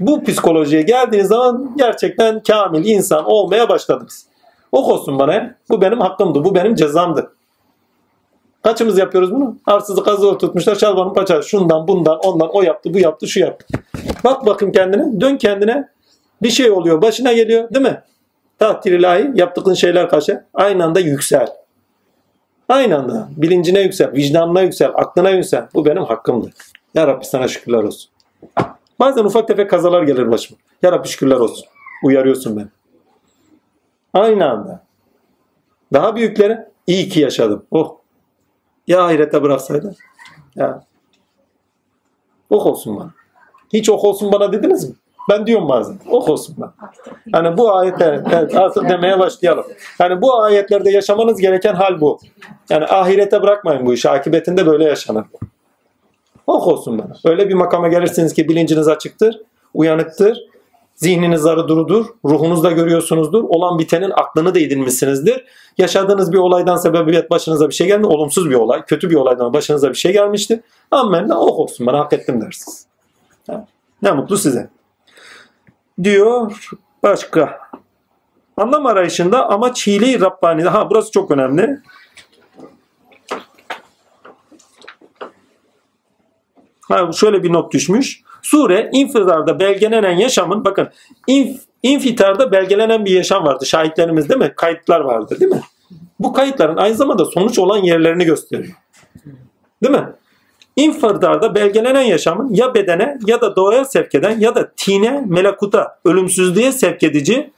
[0.01, 4.27] Bu psikolojiye geldiğiniz zaman gerçekten kamil insan olmaya başladınız.
[4.73, 5.55] Ok olsun bana.
[5.71, 6.45] Bu benim hakkımdı.
[6.45, 7.33] Bu benim cezamdı.
[8.63, 9.57] Kaçımız yapıyoruz bunu?
[9.67, 10.75] Arsızı kazığı tutmuşlar.
[10.75, 11.49] Şalvarın paçası.
[11.49, 13.67] Şundan bundan ondan o yaptı bu yaptı şu yaptı.
[14.25, 15.21] Bak bakayım kendine.
[15.21, 15.89] Dön kendine.
[16.43, 17.03] Bir şey oluyor.
[17.03, 17.75] Başına geliyor.
[17.75, 18.03] Değil mi?
[18.59, 19.31] Takdir ilahi.
[19.35, 20.45] Yaptığın şeyler karşı.
[20.55, 21.49] Aynı anda yüksel.
[22.69, 23.29] Aynı anda.
[23.37, 24.13] Bilincine yüksel.
[24.13, 24.91] Vicdanına yüksel.
[24.95, 25.69] Aklına yüksel.
[25.75, 26.51] Bu benim hakkımdı.
[26.95, 28.11] Ya Rabbi sana şükürler olsun.
[29.01, 30.59] Bazen ufak tefek kazalar gelir başıma.
[30.83, 31.67] Ya Rabbi şükürler olsun.
[32.05, 32.69] Uyarıyorsun beni.
[34.15, 34.83] Aynı anda.
[35.93, 37.67] Daha büyüklere iyi ki yaşadım.
[37.71, 37.97] Oh.
[38.87, 39.95] Ya ahirete bıraksaydı.
[40.57, 40.85] Ya.
[42.51, 43.15] Ok olsun bana.
[43.73, 44.97] Hiç ok olsun bana dediniz mi?
[45.29, 45.99] Ben diyorum bazen.
[46.11, 46.75] Ok olsun bana.
[47.35, 49.65] Yani bu ayetler evet, artık demeye başlayalım.
[50.01, 52.19] Yani bu ayetlerde yaşamanız gereken hal bu.
[52.71, 54.11] Yani ahirete bırakmayın bu işi.
[54.11, 55.25] Akibetinde böyle yaşanır.
[56.47, 57.33] Ok olsun bana.
[57.33, 59.41] Öyle bir makama gelirsiniz ki bilinciniz açıktır,
[59.75, 60.39] uyanıktır,
[60.95, 65.45] zihniniz zarı durudur, ruhunuzda görüyorsunuzdur, olan bitenin aklını da edinmişsinizdir.
[65.79, 69.91] Yaşadığınız bir olaydan sebebiyet başınıza bir şey geldi, olumsuz bir olay, kötü bir olaydan başınıza
[69.91, 70.63] bir şey gelmişti.
[70.91, 72.87] Amen, ok olsun bana hak ettim dersiniz.
[74.03, 74.76] Ne mutlu size.
[76.03, 76.69] Diyor
[77.03, 77.59] başka.
[78.57, 80.69] Anlam arayışında amaç hile-i Rabbani'de.
[80.69, 81.81] Ha burası çok önemli.
[86.89, 88.21] Ha, şöyle bir not düşmüş.
[88.43, 90.89] Sure infitarda belgelenen yaşamın bakın
[91.27, 93.67] inf, infitarda belgelenen bir yaşam vardı.
[93.67, 94.53] Şahitlerimiz değil mi?
[94.57, 95.61] Kayıtlar vardı değil mi?
[96.21, 98.75] Bu kayıtların aynı zamanda sonuç olan yerlerini gösteriyor.
[99.83, 100.13] Değil mi?
[100.77, 106.73] İnfitarda belgelenen yaşamın ya bedene ya da doğaya sevk eden ya da tine, melakuta, ölümsüzlüğe
[106.73, 107.51] sevk edici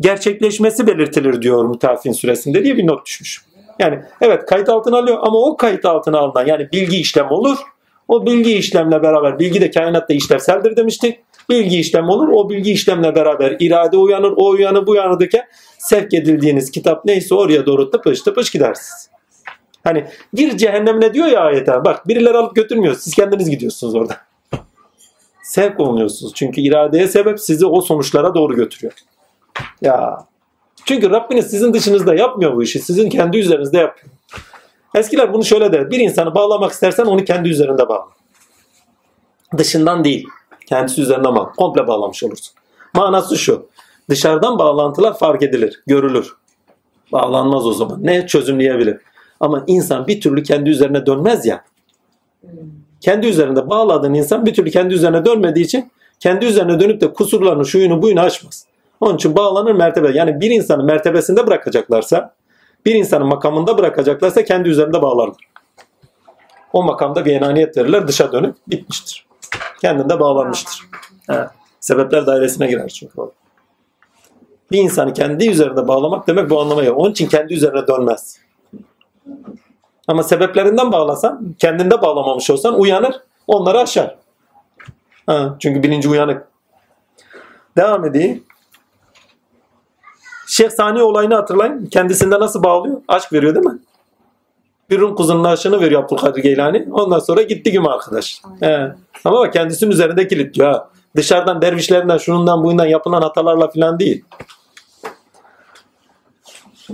[0.00, 3.44] gerçekleşmesi belirtilir diyor Mütafin süresinde diye bir not düşmüş.
[3.78, 7.58] Yani evet kayıt altına alıyor ama o kayıt altına alınan yani bilgi işlem olur.
[8.08, 11.20] O bilgi işlemle beraber bilgi de kainatta işlevseldir demiştik.
[11.48, 12.28] Bilgi işlem olur.
[12.28, 14.32] O bilgi işlemle beraber irade uyanır.
[14.36, 15.44] O uyanır bu uyanırken
[15.78, 19.10] sevk edildiğiniz kitap neyse oraya doğru tıpış tıpış gidersiniz.
[19.84, 21.84] Hani gir cehennemine diyor ya ayete.
[21.84, 22.94] Bak birileri alıp götürmüyor.
[22.94, 24.16] Siz kendiniz gidiyorsunuz orada.
[25.42, 26.32] Sevk olunuyorsunuz.
[26.34, 28.92] Çünkü iradeye sebep sizi o sonuçlara doğru götürüyor.
[29.82, 30.26] Ya.
[30.84, 32.78] Çünkü Rabbiniz sizin dışınızda yapmıyor bu işi.
[32.78, 34.12] Sizin kendi üzerinizde yapıyor.
[34.94, 35.90] Eskiler bunu şöyle der.
[35.90, 38.08] Bir insanı bağlamak istersen onu kendi üzerinde bağla.
[39.58, 40.26] Dışından değil.
[40.66, 41.52] Kendisi üzerinden bağla.
[41.52, 42.54] Komple bağlamış olursun.
[42.94, 43.66] Manası şu.
[44.10, 46.36] Dışarıdan bağlantılar fark edilir, görülür.
[47.12, 47.98] Bağlanmaz o zaman.
[48.02, 48.98] Ne çözümleyebilir?
[49.40, 51.64] Ama insan bir türlü kendi üzerine dönmez ya.
[53.00, 57.66] Kendi üzerinde bağladığın insan bir türlü kendi üzerine dönmediği için kendi üzerine dönüp de kusurlarını,
[57.66, 58.66] şuyunu, buyunu aşmaz.
[59.00, 60.10] Onun için bağlanır mertebe.
[60.14, 62.34] Yani bir insanı mertebesinde bırakacaklarsa,
[62.86, 65.50] bir insanın makamında bırakacaklarsa kendi üzerinde bağlarlar.
[66.72, 69.26] O makamda bir enaniyet verirler, dışa dönüp bitmiştir.
[69.80, 70.82] Kendinde bağlanmıştır.
[71.30, 71.46] He.
[71.80, 73.32] Sebepler dairesine girer çünkü o.
[74.70, 76.94] Bir insanı kendi üzerinde bağlamak demek bu anlamaya.
[76.94, 78.38] Onun için kendi üzerine dönmez.
[80.08, 84.16] Ama sebeplerinden bağlasan, kendinde bağlamamış olsan uyanır, onları aşar.
[85.26, 86.48] Ha, çünkü bilinci uyanık.
[87.76, 88.44] Devam edeyim.
[90.46, 91.86] Şeyh Sani olayını hatırlayın.
[91.86, 93.02] Kendisinde nasıl bağlıyor?
[93.08, 93.78] Aşk veriyor değil mi?
[94.90, 96.88] Bir Rum kızının aşını veriyor Abdülkadir Geylani.
[96.92, 98.42] Ondan sonra gitti gibi arkadaş.
[98.60, 98.92] He.
[99.24, 100.72] Ama bak kendisinin üzerinde kilitliyor.
[100.72, 100.88] Ha.
[101.16, 104.24] Dışarıdan dervişlerinden şunundan buyundan yapılan hatalarla falan değil.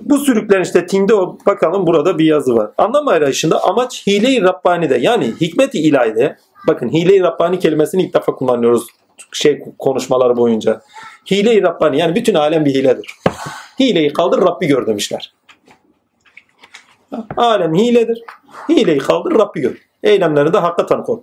[0.05, 2.71] Bu sürüklen işte Tinde o bakalım burada bir yazı var.
[2.79, 8.87] Anlam arayışında amaç hile-i Rabbani'de yani hikmet-i ilahide bakın hile-i Rabbani kelimesini ilk defa kullanıyoruz
[9.33, 10.81] şey konuşmaları boyunca.
[11.31, 13.15] Hile-i Rabbani yani bütün alem bir hiledir.
[13.81, 15.35] Hileyi kaldır Rabbi gör demişler.
[17.37, 18.23] Alem hiledir.
[18.69, 19.77] Hileyi kaldır Rabbi gör.
[20.03, 21.23] Eylemlerinde hakka tanık ol.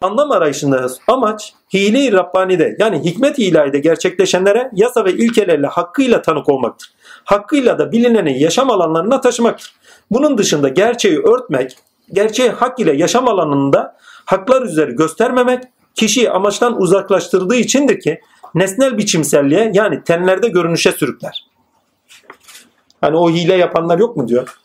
[0.00, 6.92] Anlam arayışında amaç hile-i Rabbani'de yani hikmet-i ilahide gerçekleşenlere yasa ve ilkelerle hakkıyla tanık olmaktır.
[7.24, 9.74] Hakkıyla da bilineni yaşam alanlarına taşımaktır.
[10.10, 11.76] Bunun dışında gerçeği örtmek,
[12.12, 18.20] gerçeği hak ile yaşam alanında haklar üzeri göstermemek kişiyi amaçtan uzaklaştırdığı içindir ki
[18.54, 21.46] nesnel biçimselliğe yani tenlerde görünüşe sürükler.
[23.00, 24.58] Hani o hile yapanlar yok mu diyor.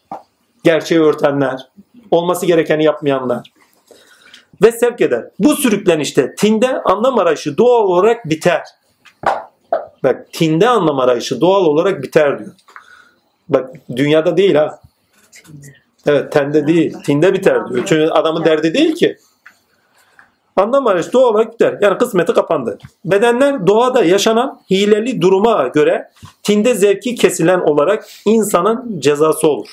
[0.63, 1.69] Gerçeği örtenler,
[2.11, 3.51] olması gerekeni yapmayanlar
[4.61, 5.25] ve sevk eder.
[5.39, 8.63] Bu sürüklenişte tinde anlam arayışı doğal olarak biter.
[10.03, 12.51] Bak tinde anlam arayışı doğal olarak biter diyor.
[13.49, 14.79] Bak dünyada değil ha.
[16.05, 16.93] Evet tende değil.
[17.05, 17.85] Tinde biter diyor.
[17.85, 19.17] Çünkü adamın derdi değil ki.
[20.55, 21.77] Anlam arayışı doğal olarak biter.
[21.81, 22.77] Yani kısmeti kapandı.
[23.05, 26.11] Bedenler doğada yaşanan hileli duruma göre
[26.43, 29.69] tinde zevki kesilen olarak insanın cezası olur.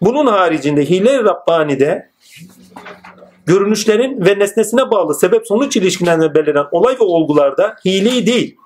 [0.00, 2.10] Bunun haricinde hile Rabbani'de
[3.46, 8.56] görünüşlerin ve nesnesine bağlı sebep sonuç ilişkilerine beliren olay ve olgularda hileyi değil,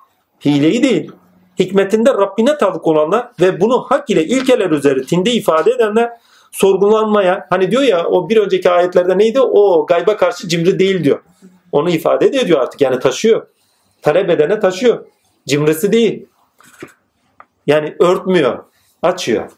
[0.45, 1.11] hileyi değil,
[1.59, 6.11] hikmetinde Rabbine tanık olanlar ve bunu hak ile ilkeler üzeri tinde ifade edenler
[6.51, 11.19] sorgulanmaya hani diyor ya o bir önceki ayetlerde neydi o gayba karşı cimri değil diyor.
[11.71, 13.47] Onu ifade de ediyor artık yani taşıyor.
[14.01, 15.05] Talep edene taşıyor.
[15.47, 16.25] Cimrisi değil.
[17.67, 18.63] Yani örtmüyor.
[19.01, 19.51] Açıyor.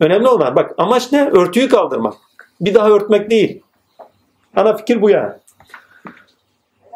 [0.00, 1.30] Önemli olan bak amaç ne?
[1.30, 2.14] Örtüyü kaldırmak.
[2.60, 3.62] Bir daha örtmek değil.
[4.56, 5.32] Ana fikir bu yani.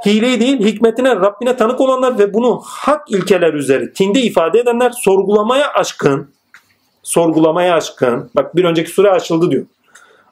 [0.06, 5.72] Hileyi değil, hikmetine, Rabbine tanık olanlar ve bunu hak ilkeler üzeri tinde ifade edenler sorgulamaya
[5.72, 6.30] aşkın,
[7.02, 9.66] sorgulamaya aşkın, bak bir önceki sure açıldı diyor.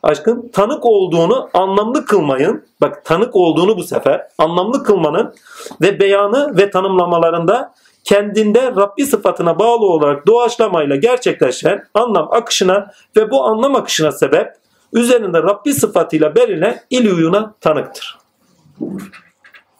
[0.03, 5.35] Aşkın tanık olduğunu anlamlı kılmayın, bak tanık olduğunu bu sefer anlamlı kılmanın
[5.81, 7.75] ve beyanı ve tanımlamalarında
[8.05, 14.53] kendinde Rabbi sıfatına bağlı olarak doğaçlamayla gerçekleşen anlam akışına ve bu anlam akışına sebep
[14.93, 18.19] üzerinde Rabbi sıfatıyla belirlen ilüyuna tanıktır.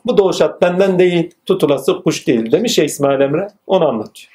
[0.07, 3.49] Bu doğuşat benden değil, tutulası kuş değil demiş ya İsmail Emre.
[3.67, 4.33] Onu anlatıyor.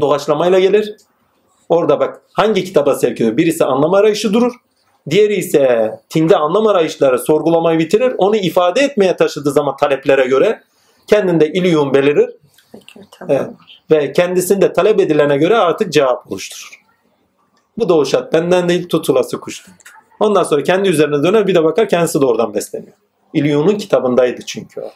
[0.00, 0.96] Doğaçlamayla gelir.
[1.68, 3.36] Orada bak hangi kitaba sevk ediyor?
[3.36, 4.52] Birisi anlam arayışı durur.
[5.10, 8.14] Diğeri ise tinde anlam arayışları sorgulamayı bitirir.
[8.18, 10.62] Onu ifade etmeye taşıdığı zaman taleplere göre
[11.06, 12.30] kendinde iliyum belirir.
[13.28, 13.46] Evet.
[13.90, 16.80] Ve kendisinde talep edilene göre artık cevap oluşturur.
[17.78, 19.72] Bu doğuşat benden değil tutulası kuştur.
[20.20, 22.92] Ondan sonra kendi üzerine döner bir de bakar kendisi de oradan besleniyor.
[23.34, 24.90] İlyon'un kitabındaydı çünkü o.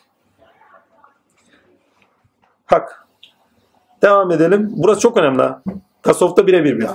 [2.66, 3.06] Hak.
[4.02, 4.68] Devam edelim.
[4.76, 5.42] Burası çok önemli.
[6.02, 6.86] Tasavvufta birebir bir.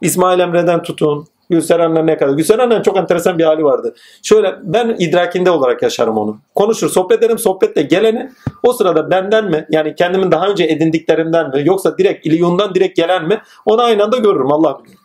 [0.00, 1.26] İsmail Emre'den tutun.
[1.50, 2.32] Gülseren'le ne kadar.
[2.32, 3.94] Gülseren'le çok enteresan bir hali vardı.
[4.22, 6.40] Şöyle ben idrakinde olarak yaşarım onu.
[6.54, 7.38] Konuşur, sohbet ederim.
[7.38, 8.30] Sohbette geleni
[8.62, 13.28] o sırada benden mi yani kendimin daha önce edindiklerimden mi yoksa direkt İlyon'dan direkt gelen
[13.28, 14.98] mi onu aynı anda görürüm Allah bilir.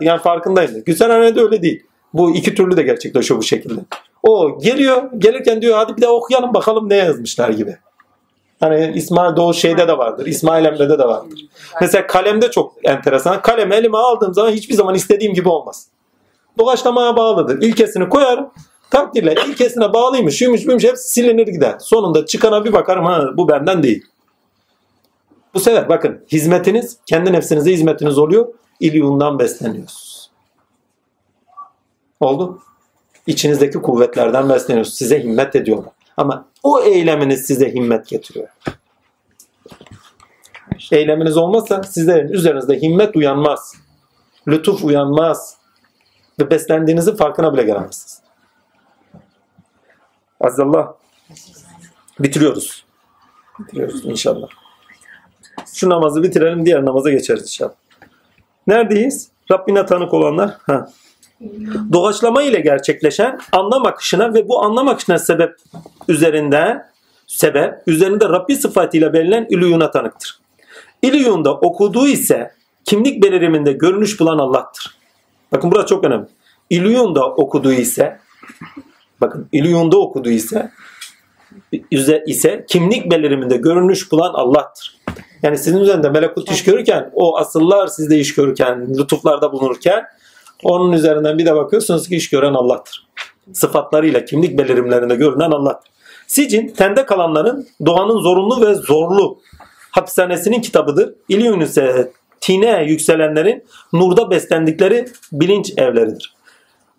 [0.00, 0.84] Yani farkındayım.
[0.84, 1.86] Gülseren'e de öyle değil.
[2.14, 3.80] Bu iki türlü de gerçekleşiyor bu şekilde.
[4.22, 7.78] O geliyor, gelirken diyor hadi bir de okuyalım bakalım ne yazmışlar gibi.
[8.60, 10.26] Hani İsmail Doğu şeyde de vardır.
[10.26, 11.46] İsmail Emre'de de vardır.
[11.80, 13.42] Mesela kalemde çok enteresan.
[13.42, 15.86] Kalemi elime aldığım zaman hiçbir zaman istediğim gibi olmaz.
[16.58, 17.62] Doğaçlamaya bağlıdır.
[17.62, 18.50] İlkesini koyarım.
[18.90, 21.76] Takdirle ilkesine bağlıymış, şuymuş, buymuş hepsi silinir gider.
[21.80, 24.04] Sonunda çıkana bir bakarım ha bu benden değil.
[25.54, 28.48] Bu sefer bakın hizmetiniz kendi nefsinize hizmetiniz oluyor.
[28.80, 30.30] İlyundan besleniyorsunuz.
[32.20, 32.58] Oldu.
[33.26, 34.98] İçinizdeki kuvvetlerden besleniyorsunuz.
[34.98, 35.92] Size himmet ediyorlar.
[36.16, 38.48] Ama o eyleminiz size himmet getiriyor.
[40.92, 43.74] Eyleminiz olmazsa sizlerin üzerinizde himmet uyanmaz.
[44.48, 45.56] Lütuf uyanmaz.
[46.40, 48.22] Ve beslendiğinizin farkına bile gelemezsiniz.
[50.40, 50.92] Azizallah.
[52.20, 52.84] Bitiriyoruz.
[53.58, 54.48] Bitiriyoruz inşallah.
[55.74, 57.74] Şu namazı bitirelim diğer namaza geçeriz inşallah.
[58.66, 59.30] Neredeyiz?
[59.50, 60.56] Rabbine tanık olanlar.
[60.66, 60.88] Ha.
[61.92, 65.56] Doğaçlama ile gerçekleşen anlam akışına ve bu anlam akışına sebep
[66.08, 66.82] üzerinde
[67.26, 70.40] sebep üzerinde Rabbi sıfatıyla belirlen ilüyuna tanıktır.
[71.02, 72.52] İlüyunda okuduğu ise
[72.84, 74.96] kimlik beliriminde görünüş bulan Allah'tır.
[75.52, 76.26] Bakın burası çok önemli.
[76.70, 78.18] İlüyunda okuduğu ise
[79.20, 80.70] bakın İlüyunda okuduğu ise
[82.26, 84.96] ise kimlik beliriminde görünüş bulan Allah'tır.
[85.42, 90.04] Yani sizin üzerinde melekut iş görürken o asıllar sizde iş görürken, lütuflarda bulunurken
[90.62, 93.06] onun üzerinden bir de bakıyorsunuz ki iş gören Allah'tır.
[93.52, 95.92] Sıfatlarıyla kimlik belirimlerinde görünen Allah'tır.
[96.26, 99.38] Sicin tende kalanların doğanın zorunlu ve zorlu
[99.90, 101.14] hapishanesinin kitabıdır.
[101.28, 106.34] İlyun ise tine yükselenlerin nurda beslendikleri bilinç evleridir.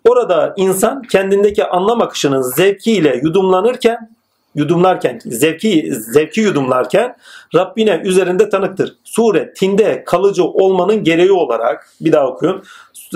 [0.08, 4.10] Orada insan kendindeki anlam akışının zevkiyle yudumlanırken
[4.54, 7.16] yudumlarken, zevki, zevki yudumlarken
[7.54, 8.96] Rabbine üzerinde tanıktır.
[9.04, 12.62] Sure, tinde kalıcı olmanın gereği olarak, bir daha okuyun.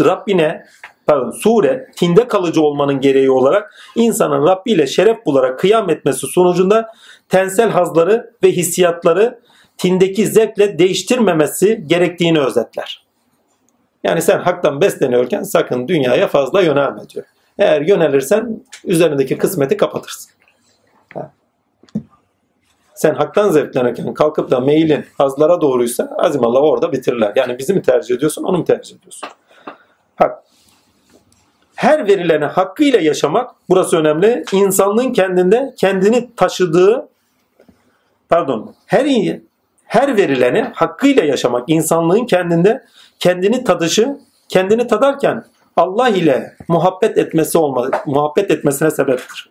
[0.04, 0.64] Rabbine,
[1.06, 6.90] pardon, sure, tinde kalıcı olmanın gereği olarak insanın Rabbi ile şeref bularak kıyam etmesi sonucunda
[7.28, 9.40] tensel hazları ve hissiyatları
[9.76, 13.04] tindeki zevkle değiştirmemesi gerektiğini özetler.
[14.04, 17.26] Yani sen haktan besleniyorken sakın dünyaya fazla yönelme diyor.
[17.58, 20.30] Eğer yönelirsen üzerindeki kısmeti kapatırsın.
[22.94, 27.32] Sen haktan zevklenirken kalkıp da meylin hazlara doğruysa azimallah orada bitirirler.
[27.36, 29.28] Yani bizi mi tercih ediyorsun onu mu tercih ediyorsun?
[31.78, 34.44] Her verilene hakkıyla yaşamak burası önemli.
[34.52, 37.08] İnsanlığın kendinde kendini taşıdığı
[38.28, 39.42] pardon her iyi
[39.84, 42.84] her verileni hakkıyla yaşamak insanlığın kendinde
[43.18, 45.44] kendini tadışı kendini tadarken
[45.76, 49.50] Allah ile muhabbet etmesi olmalı, muhabbet etmesine sebeptir.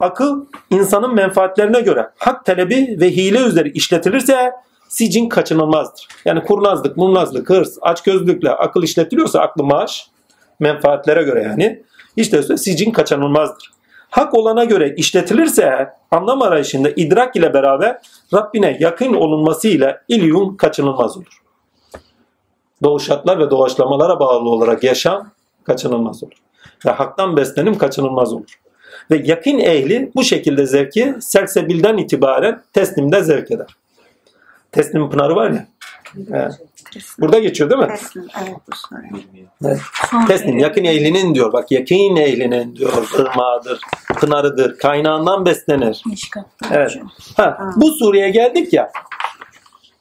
[0.00, 4.52] Akıl insanın menfaatlerine göre hak talebi ve hile üzeri işletilirse
[4.88, 6.08] sicin kaçınılmazdır.
[6.24, 10.10] Yani kurnazlık, murnazlık, hırs, açgözlükle akıl işletiliyorsa aklı maaş
[10.60, 11.82] menfaatlere göre yani
[12.16, 13.72] işletilirse sicin kaçınılmazdır.
[14.10, 17.98] hak olana göre işletilirse eğer anlam arayışında idrak ile beraber
[18.34, 21.42] Rabbine yakın olunması ile ilyum kaçınılmaz olur.
[22.82, 25.30] Doğuşatlar ve doğaçlamalara bağlı olarak yaşam
[25.64, 26.36] kaçınılmaz olur.
[26.86, 28.60] Ve haktan beslenim kaçınılmaz olur.
[29.10, 33.76] Ve yakın ehli bu şekilde zevki selsebilden itibaren teslimde zevk eder.
[34.72, 35.66] Teslim pınarı var ya.
[36.32, 36.52] Evet.
[37.20, 37.88] Burada geçiyor değil mi?
[37.88, 39.24] Teslim, evet.
[39.64, 39.80] Evet.
[40.28, 41.52] Teslim yakın ehlinin diyor.
[41.52, 42.92] Bak yakın ehlinin diyor.
[43.18, 43.80] Irmağıdır,
[44.20, 46.02] pınarıdır, kaynağından beslenir.
[46.72, 46.98] Evet.
[47.36, 48.92] Ha, bu sureye geldik ya.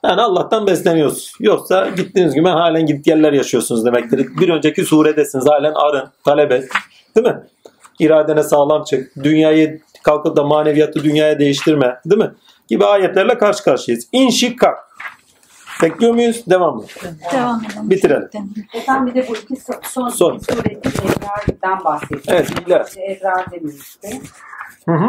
[0.04, 1.34] Yani Allah'tan besleniyoruz.
[1.40, 4.28] Yoksa gittiğiniz gibi halen git yerler yaşıyorsunuz demektir.
[4.40, 5.48] Bir önceki suredesiniz.
[5.48, 6.70] Halen arın, talep et.
[7.16, 7.40] Değil mi?
[8.00, 9.24] İradene sağlam çık.
[9.24, 12.00] Dünyayı kalkıp da maneviyatı dünyaya değiştirme.
[12.06, 12.32] Değil mi?
[12.68, 14.08] Gibi ayetlerle karşı karşıyayız.
[14.12, 14.78] İnşikkak.
[15.84, 16.44] Bekliyor muyuz?
[16.50, 16.84] Devam mı?
[17.34, 17.90] Devam edelim.
[17.90, 18.30] Bitirelim.
[18.74, 20.38] Efendim bir de bu iki so- son, Son.
[20.38, 22.22] sureti Ebrar'dan bahsediyor.
[22.28, 22.86] Evet, iyiler.
[22.88, 24.10] İşte Ebrar demişti.
[24.90, 25.08] Hı hı.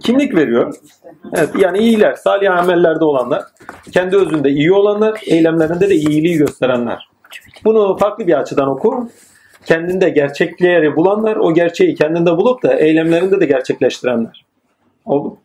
[0.00, 0.74] Kimlik veriyor.
[1.34, 3.42] Evet yani iyiler, salih amellerde olanlar,
[3.92, 7.08] kendi özünde iyi olanlar, eylemlerinde de iyiliği gösterenler.
[7.64, 9.10] Bunu farklı bir açıdan oku.
[9.64, 14.44] Kendinde gerçekleri bulanlar, o gerçeği kendinde bulup da eylemlerinde de gerçekleştirenler.
[15.04, 15.38] Oldu mu?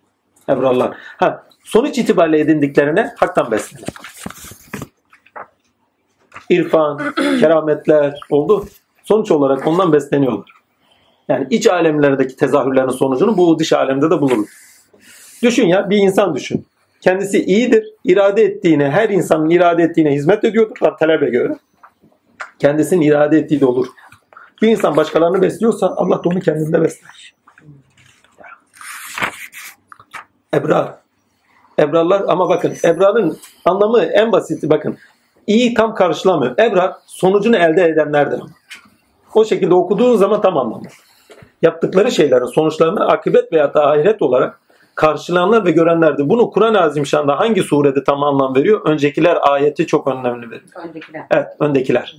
[0.50, 0.98] Ebrarlar.
[1.18, 3.86] Ha, sonuç itibariyle edindiklerine haktan beslenir.
[6.50, 8.66] İrfan, kerametler oldu.
[9.04, 10.50] Sonuç olarak ondan besleniyorlar.
[11.28, 14.50] Yani iç alemlerdeki tezahürlerin sonucunu bu dış alemde de bulurlar.
[15.44, 16.66] Düşün ya bir insan düşün.
[17.02, 17.86] Kendisi iyidir.
[18.04, 20.76] irade ettiğine, her insanın irade ettiğine hizmet ediyordur.
[20.84, 21.56] Lan talebe göre.
[22.60, 23.88] Kendisinin irade ettiği de olur.
[24.62, 27.27] Bir insan başkalarını besliyorsa Allah da onu kendinde besler.
[30.58, 30.94] Ebrar.
[31.80, 34.98] Ebrarlar ama bakın Ebrar'ın anlamı en basiti bakın.
[35.48, 36.58] İyi tam karşılamıyor.
[36.60, 38.50] Ebrar sonucunu elde edenlerdir ama.
[39.34, 40.84] O şekilde okuduğun zaman tam anlamı.
[41.62, 44.60] Yaptıkları şeylerin sonuçlarını akıbet veya da ahiret olarak
[44.96, 46.30] karşılayanlar ve görenlerdir.
[46.30, 48.82] Bunu Kur'an-ı Azimşan'da hangi surede tam anlam veriyor?
[48.86, 50.88] Öncekiler ayeti çok önemli veriyor.
[50.88, 51.26] Öndekiler.
[51.32, 52.16] Evet, öndekiler.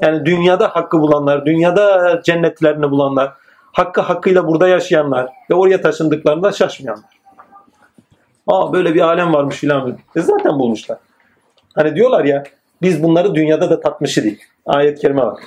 [0.00, 3.32] Yani dünyada hakkı bulanlar, dünyada cennetlerini bulanlar,
[3.72, 7.19] hakkı hakkıyla burada yaşayanlar ve oraya taşındıklarında şaşmayanlar.
[8.50, 9.98] Aa böyle bir alem varmış filan.
[10.16, 10.98] E zaten bulmuşlar.
[11.74, 12.42] Hani diyorlar ya
[12.82, 14.40] biz bunları dünyada da tatmışı değil.
[14.66, 15.40] Ayet-i kerime var.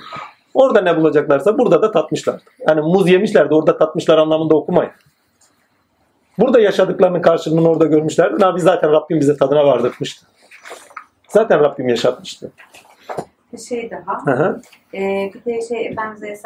[0.53, 2.41] Orada ne bulacaklarsa burada da tatmışlar.
[2.67, 4.91] Yani muz yemişler de orada tatmışlar anlamında okumayın.
[6.39, 8.39] Burada yaşadıklarının karşılığını orada görmüşler.
[8.39, 10.25] Ne biz zaten Rabbim bize tadına vardırmıştı.
[11.29, 12.51] Zaten Rabbim yaşatmıştı.
[13.53, 14.25] Bir şey daha.
[14.25, 14.61] Hı hı.
[14.93, 15.95] Ee, bir de şey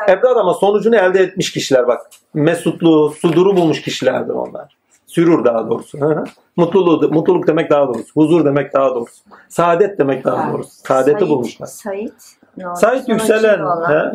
[0.10, 2.02] Ebrar ama sonucunu elde etmiş kişiler bak.
[2.34, 4.78] Mesutluğu, suduru bulmuş kişilerdir onlar.
[5.08, 6.02] Sürur daha doğrusu.
[6.02, 6.24] Hı hı.
[6.58, 8.12] Mutluluğu, mutluluk demek daha doğrusu.
[8.13, 9.24] Huzur demek daha doğrusu.
[9.50, 10.70] Saadet demek daha doğrusu.
[10.70, 11.67] Saadeti Sait- bulmuşlar.
[11.67, 12.10] Oldu?
[12.76, 14.13] Sait Sonucu yükselen, olan,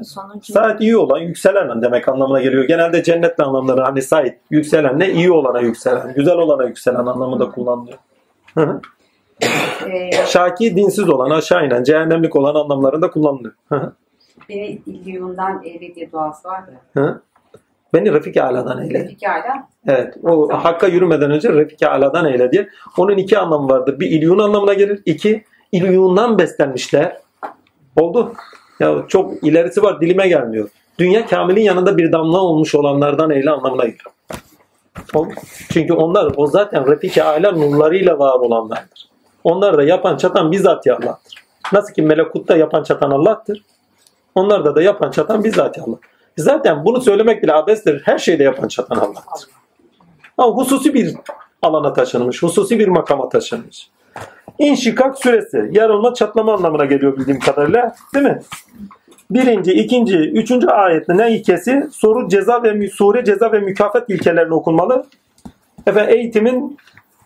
[0.71, 0.77] he?
[0.81, 2.65] iyi olan, yükselen demek anlamına geliyor.
[2.65, 5.11] Genelde cennetle anlamları hani sait, yükselen ne?
[5.11, 7.99] iyi olana yükselen, güzel olana yükselen anlamında kullanılıyor.
[8.55, 8.81] Hı hı.
[9.91, 13.55] e, Şaki dinsiz olan, aşağı inen, cehennemlik olan anlamlarında kullanılıyor.
[14.49, 16.63] Beni İlyum'dan eyle diye duası var
[16.97, 17.21] ya.
[17.95, 19.01] Beni Refik-i Ala'dan eyle.
[19.01, 20.15] Refik Ala Evet.
[20.23, 20.65] O Tamam.
[20.65, 22.69] Hakk'a yürümeden önce Refik-i Ala'dan eyle diye.
[22.99, 24.01] Onun iki anlamı vardır.
[24.01, 25.03] Bir ilyun anlamına gelir.
[25.05, 27.17] İki, ilyundan beslenmişler.
[27.97, 28.33] Oldu.
[28.81, 30.69] Ya çok ilerisi var dilime gelmiyor.
[30.99, 34.03] Dünya kamilin yanında bir damla olmuş olanlardan eyle anlamına gelir.
[35.15, 35.33] Oldu.
[35.73, 39.09] Çünkü onlar o zaten Refik-i Ala nurlarıyla var olanlardır.
[39.45, 41.45] Onlar da yapan çatan bizzat Allah'tır.
[41.73, 43.63] Nasıl ki melekutta yapan çatan Allah'tır.
[44.35, 45.97] Onlarda da yapan çatan bizzat Allah.
[46.37, 48.03] Zaten bunu söylemek bile abestir.
[48.05, 49.49] Her şeyde yapan çatan Allah'tır.
[50.39, 51.15] Ama hususi bir
[51.63, 53.91] alana taşınmış, hususi bir makama taşınmış.
[54.59, 57.95] İnşikak süresi, yarılma, çatlama anlamına geliyor bildiğim kadarıyla.
[58.15, 58.43] Değil mi?
[59.31, 61.89] Birinci, ikinci, üçüncü ayetin ne ilkesi?
[61.93, 65.07] Soru, ceza ve sure, ceza ve mükafat ilkelerini okunmalı.
[65.87, 66.79] Efendim eğitimin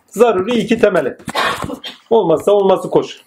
[0.07, 1.17] zaruri iki temeli.
[2.09, 3.19] Olmazsa olması koşul.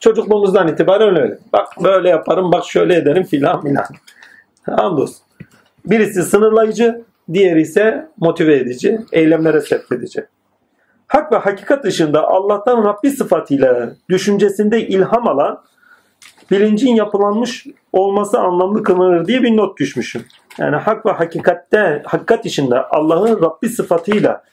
[0.00, 1.38] Çocukluğumuzdan itibaren öyle.
[1.52, 3.84] Bak böyle yaparım, bak şöyle ederim filan filan.
[4.66, 5.22] Hamdolsun.
[5.86, 10.26] Birisi sınırlayıcı, diğeri ise motive edici, eylemlere sevk edici.
[11.06, 15.62] Hak ve hakikat dışında Allah'tan Rabbi sıfatıyla düşüncesinde ilham alan
[16.50, 20.24] bilincin yapılanmış olması anlamlı kılınır diye bir not düşmüşüm.
[20.58, 24.44] Yani hak ve hakikatte, hakikat içinde Allah'ın Rabbi sıfatıyla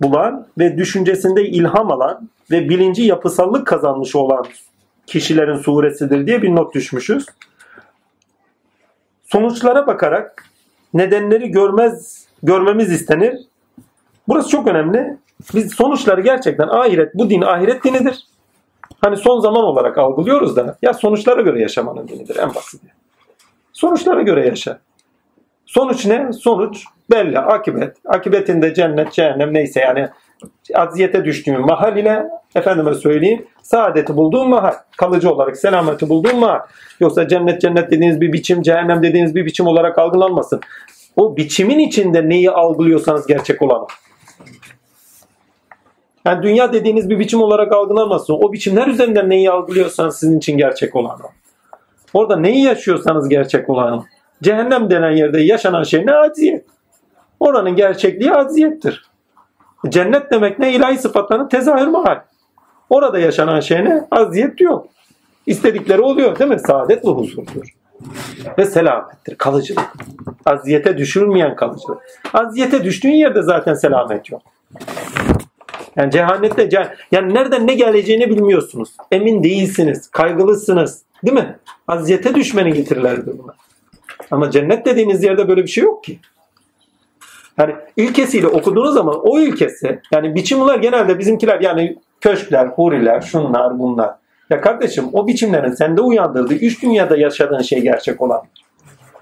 [0.00, 4.44] bulan ve düşüncesinde ilham alan ve bilinci yapısallık kazanmış olan
[5.06, 7.26] kişilerin suresidir diye bir not düşmüşüz.
[9.32, 10.44] Sonuçlara bakarak
[10.94, 13.40] nedenleri görmez görmemiz istenir.
[14.28, 15.16] Burası çok önemli.
[15.54, 18.26] Biz sonuçları gerçekten ahiret, bu din ahiret dinidir.
[19.00, 22.86] Hani son zaman olarak algılıyoruz da ya sonuçlara göre yaşamanın dinidir en basiti.
[23.72, 24.78] Sonuçlara göre yaşa.
[25.66, 26.32] Sonuç ne?
[26.32, 27.38] Sonuç belli.
[27.38, 27.96] Akibet.
[28.06, 30.08] Akibetinde cennet, cehennem neyse yani
[30.74, 32.24] aziyete düştüğün mahal ile
[32.54, 34.72] efendime söyleyeyim saadeti bulduğun mahal.
[34.96, 36.60] Kalıcı olarak selameti bulduğun mahal.
[37.00, 40.60] Yoksa cennet cennet dediğiniz bir biçim, cehennem dediğiniz bir biçim olarak algılanmasın.
[41.16, 43.86] O biçimin içinde neyi algılıyorsanız gerçek olan.
[46.24, 48.34] Yani dünya dediğiniz bir biçim olarak algılanmasın.
[48.34, 51.26] O biçimler üzerinden neyi algılıyorsanız sizin için gerçek olan o.
[52.14, 54.04] Orada neyi yaşıyorsanız gerçek olan o.
[54.42, 56.12] Cehennem denen yerde yaşanan şey ne?
[56.12, 56.66] Aziyet.
[57.40, 59.11] Oranın gerçekliği aziyettir.
[59.88, 60.72] Cennet demek ne?
[60.72, 62.20] İlahi sıfatların tezahür mahal.
[62.90, 64.06] Orada yaşanan şey ne?
[64.10, 64.86] Aziyet yok.
[65.46, 66.60] İstedikleri oluyor değil mi?
[66.60, 67.68] Saadet ve huzurdur.
[68.58, 69.34] Ve selamettir.
[69.34, 69.92] Kalıcılık.
[70.46, 71.98] Aziyete düşürmeyen kalıcılık.
[72.34, 74.42] Aziyete düştüğün yerde zaten selamet yok.
[75.96, 78.88] Yani cehannette ceh- yani nereden ne geleceğini bilmiyorsunuz.
[79.10, 80.10] Emin değilsiniz.
[80.10, 81.02] Kaygılısınız.
[81.24, 81.58] Değil mi?
[81.88, 83.56] Aziyete düşmenin getirileridir bunlar.
[84.30, 86.18] Ama cennet dediğiniz yerde böyle bir şey yok ki.
[87.58, 94.14] Yani ilkesiyle okuduğunuz zaman o ilkesi yani biçimler genelde bizimkiler yani köşkler, huriler, şunlar bunlar.
[94.50, 98.42] Ya kardeşim o biçimlerin sende uyandırdığı üç dünyada yaşadığın şey gerçek olan.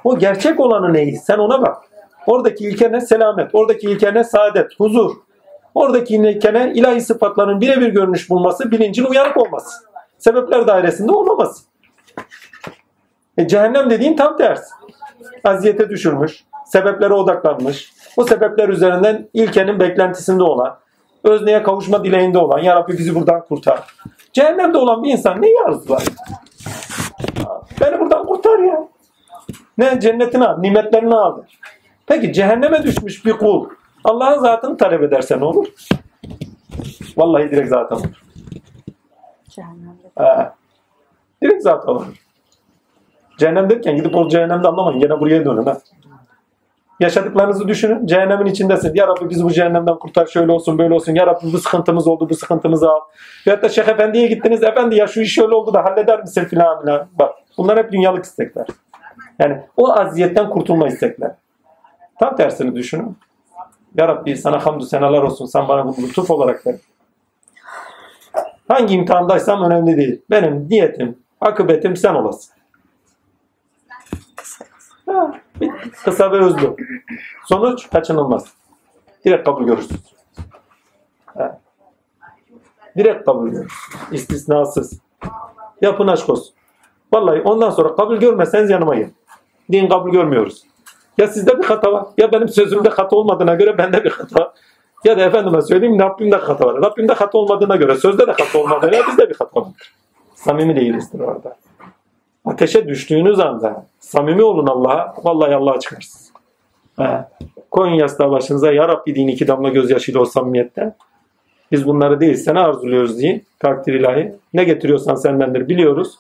[0.05, 1.17] O gerçek olanı neydi?
[1.17, 1.77] Sen ona bak.
[2.27, 3.01] Oradaki ilke ne?
[3.01, 3.51] Selamet.
[3.53, 4.25] Oradaki ilke ne?
[4.25, 5.11] Saadet, huzur.
[5.75, 6.73] Oradaki ilke ne?
[6.75, 9.81] İlahi sıfatların birebir görünüş bulması, bilincin uyanık olması.
[10.19, 11.63] Sebepler dairesinde olmaması.
[13.39, 14.75] E, cehennem dediğin tam tersi.
[15.45, 20.79] Aziyete düşürmüş, sebeplere odaklanmış, o sebepler üzerinden ilkenin beklentisinde olan,
[21.25, 23.95] özneye kavuşma dileğinde olan, Ya Rabbi bizi buradan kurtar.
[24.33, 26.05] Cehennemde olan bir insan neyi arzular?
[27.81, 28.89] Beni buradan kurtar ya.
[29.79, 31.43] Ne cennetini al, nimetlerini al.
[32.07, 33.69] Peki cehenneme düşmüş bir kul
[34.05, 35.67] Allah'ın zatını talep ederse ne olur?
[37.17, 38.23] Vallahi direkt zaten olur.
[39.49, 40.11] Cehennemde.
[40.19, 40.51] He.
[41.43, 42.07] Direkt zaten olur.
[43.39, 45.01] Cehennem derken gidip o cehennemde anlamayın.
[45.01, 45.79] Gene buraya dönün ha.
[47.01, 48.07] Yaşadıklarınızı düşünün.
[48.07, 48.95] Cehennemin içindesin.
[48.95, 50.27] Ya Rabbi bizi bu cehennemden kurtar.
[50.27, 51.15] Şöyle olsun böyle olsun.
[51.15, 52.31] Ya Rabbi bu sıkıntımız oldu.
[52.31, 53.01] Bu sıkıntımızı al.
[53.47, 54.63] Veyahut da Şeyh Efendi'ye gittiniz.
[54.63, 57.09] Efendi ya şu iş şöyle oldu da halleder misin filan filan.
[57.19, 58.67] Bak bunlar hep dünyalık istekler.
[59.39, 61.31] Yani o aziyetten kurtulma istekler.
[62.21, 63.17] Tam tersini düşünün.
[63.95, 65.47] Ya Rabbi sana hamdü senalar olsun.
[65.47, 66.75] Sen bana bunu lütuf olarak ver.
[68.69, 70.23] Hangi imtihandaysam önemli değil.
[70.31, 72.60] Benim niyetim, akıbetim sen olasın.
[76.05, 76.77] Kısa ve özlü.
[77.45, 78.53] Sonuç kaçınılmaz.
[79.25, 80.01] Direkt kabul görürsünüz.
[82.97, 84.03] Direkt kabul görürsünüz.
[84.13, 85.01] İstisnasız.
[85.83, 86.55] Yapın aşk olsun.
[87.13, 89.15] Vallahi ondan sonra kabul görmezseniz yanıma gelin.
[89.73, 90.65] Din kabul görmüyoruz.
[91.19, 92.07] Ya sizde bir hata var.
[92.19, 94.53] Ya benim sözümde hata olmadığına göre bende bir hata var.
[95.05, 96.83] Ya da efendime söyleyeyim Rabbimde hata var.
[96.83, 99.95] Rabbimde hata olmadığına göre sözde de hata olmadığına göre bizde bir hata vardır.
[100.35, 101.57] Samimi değilizdir orada.
[102.45, 105.15] Ateşe düştüğünüz anda samimi olun Allah'a.
[105.25, 106.33] Vallahi Allah'a çıkarsınız.
[106.99, 107.25] He.
[107.71, 110.95] Koyun yastığa başınıza Ya Rabbi deyin iki damla gözyaşıyla o samimiyette.
[111.73, 113.45] Biz bunları değil seni arzuluyoruz deyin.
[113.59, 114.35] Takdir ilahi.
[114.55, 116.19] Ne getiriyorsan sendendir biliyoruz.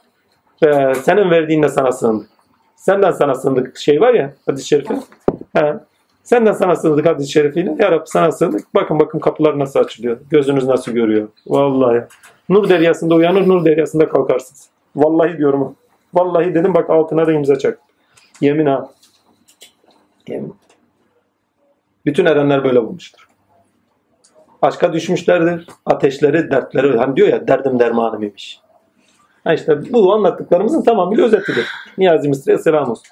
[0.62, 2.28] Ve senin verdiğinle sana sığındık.
[2.76, 4.94] Senden sana sığındık şey var ya hadis-i şerifi.
[5.56, 5.74] He.
[6.22, 7.76] Senden sana sığındık hadis-i şerifiyle.
[7.78, 8.74] Ya Rabbi sana sığındık.
[8.74, 10.18] Bakın bakın kapılar nasıl açılıyor.
[10.30, 11.28] Gözünüz nasıl görüyor.
[11.46, 12.04] Vallahi.
[12.48, 14.68] Nur deryasında uyanır, nur deryasında kalkarsınız.
[14.96, 15.76] Vallahi diyorum.
[16.14, 17.78] Vallahi dedim bak altına da imza çak.
[18.40, 18.90] Yemin ha.
[20.28, 20.54] Yemin.
[22.06, 23.28] Bütün erenler böyle bulmuştur.
[24.62, 25.66] Aşka düşmüşlerdir.
[25.86, 26.98] Ateşleri, dertleri.
[26.98, 28.60] Hani diyor ya derdim dermanım imiş.
[29.44, 31.66] Ha işte bu anlattıklarımızın tamamıyla özetidir.
[31.98, 33.06] Niyazi Mısri'ye selam olsun.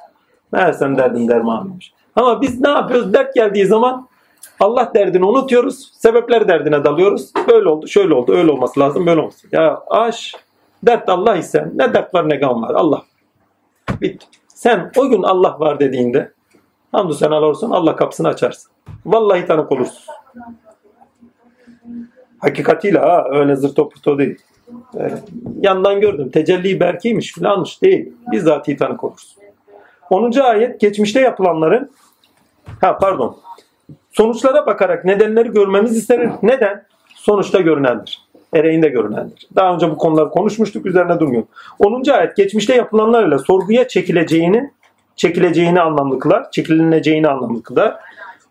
[0.53, 1.93] Meğersem derdim dermanıymış.
[2.17, 3.13] Ama biz ne yapıyoruz?
[3.13, 4.09] Dert geldiği zaman
[4.61, 5.93] Allah derdini unutuyoruz.
[5.95, 7.33] Sebepler derdine dalıyoruz.
[7.49, 9.49] Böyle oldu, şöyle oldu, öyle olması lazım, böyle olması.
[9.53, 10.35] Ya aş,
[10.83, 12.75] dert Allah ise ne dert var ne gam var.
[12.75, 13.03] Allah.
[14.01, 14.27] Bitti.
[14.49, 16.33] Sen o gün Allah var dediğinde
[16.93, 18.71] hamdü senalar olsun Allah kapısını açarsın.
[19.07, 20.05] Vallahi tanık olursun.
[22.39, 24.39] Hakikatiyle ha öyle zırt topurto değil.
[24.95, 25.19] Öyle.
[25.61, 26.31] Yandan gördüm.
[26.31, 28.13] Tecelli berkiymiş filanmış değil.
[28.33, 29.43] Bizzat tanık olursun.
[30.11, 30.41] 10.
[30.41, 31.91] ayet geçmişte yapılanların
[32.81, 33.37] ha pardon
[34.11, 36.31] sonuçlara bakarak nedenleri görmemiz istenir.
[36.43, 36.87] Neden?
[37.15, 38.28] Sonuçta görünendir.
[38.55, 39.49] Ereğinde görünendir.
[39.57, 41.49] Daha önce bu konuları konuşmuştuk üzerine durmuyorum.
[41.79, 42.11] 10.
[42.11, 44.71] ayet geçmişte yapılanlarla sorguya çekileceğini
[45.17, 46.51] çekileceğini anlamlı kılar.
[46.51, 47.97] Çekilineceğini anlamlı kılar.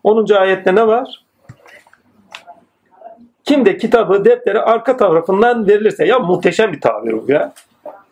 [0.04, 0.34] 10.
[0.34, 1.24] ayette ne var?
[3.44, 7.52] Kim de kitabı, defteri arka tarafından verilirse ya muhteşem bir tabir bu ya.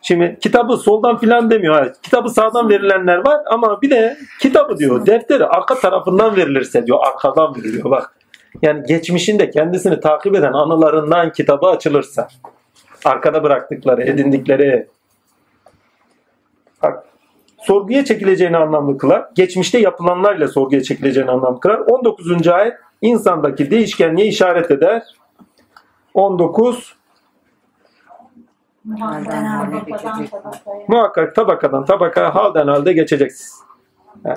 [0.02, 1.74] Şimdi kitabı soldan filan demiyor.
[1.74, 6.98] Ha, Kitabı sağdan verilenler var ama bir de kitabı diyor defteri arka tarafından verilirse diyor
[7.06, 8.14] arkadan veriliyor bak.
[8.62, 12.28] Yani geçmişinde kendisini takip eden anılarından kitabı açılırsa
[13.04, 14.88] arkada bıraktıkları, edindikleri
[16.82, 17.04] bak
[17.58, 19.28] sorguya çekileceğini anlamlı kılar.
[19.34, 21.78] Geçmişte yapılanlarla sorguya çekileceğini anlamlı kılar.
[21.78, 22.48] 19.
[22.48, 25.02] ayet insandaki değişkenliğe işaret eder.
[26.14, 26.96] 19
[28.84, 30.30] Muhabbetten hale tabakadan geçecek.
[30.30, 30.84] tabakaya.
[30.88, 33.62] muhakkak tabakadan tabakaya halden halde geçeceksiniz.
[34.24, 34.34] He.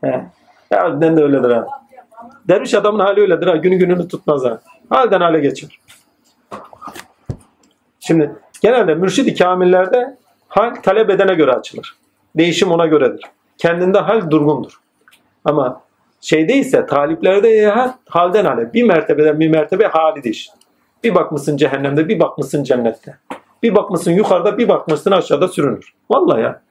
[0.00, 0.24] He.
[0.70, 1.81] Harbiden de öyledir ha.
[2.48, 3.56] Derviş adamın hali öyledir ha.
[3.56, 4.60] Günü gününü tutmaz ha.
[4.90, 5.78] Halden hale geçer.
[8.00, 10.16] Şimdi genelde mürşid-i kamillerde
[10.48, 11.96] hal talep edene göre açılır.
[12.36, 13.24] Değişim ona göredir.
[13.58, 14.80] Kendinde hal durgundur.
[15.44, 15.82] Ama
[16.20, 18.72] şeyde ise taliplerde ya halden hale.
[18.72, 20.52] Bir mertebeden bir mertebe hali değişir.
[21.04, 23.16] Bir bakmışsın cehennemde, bir bakmışsın cennette.
[23.62, 25.94] Bir bakmışsın yukarıda, bir bakmışsın aşağıda sürünür.
[26.10, 26.62] Vallahi ya.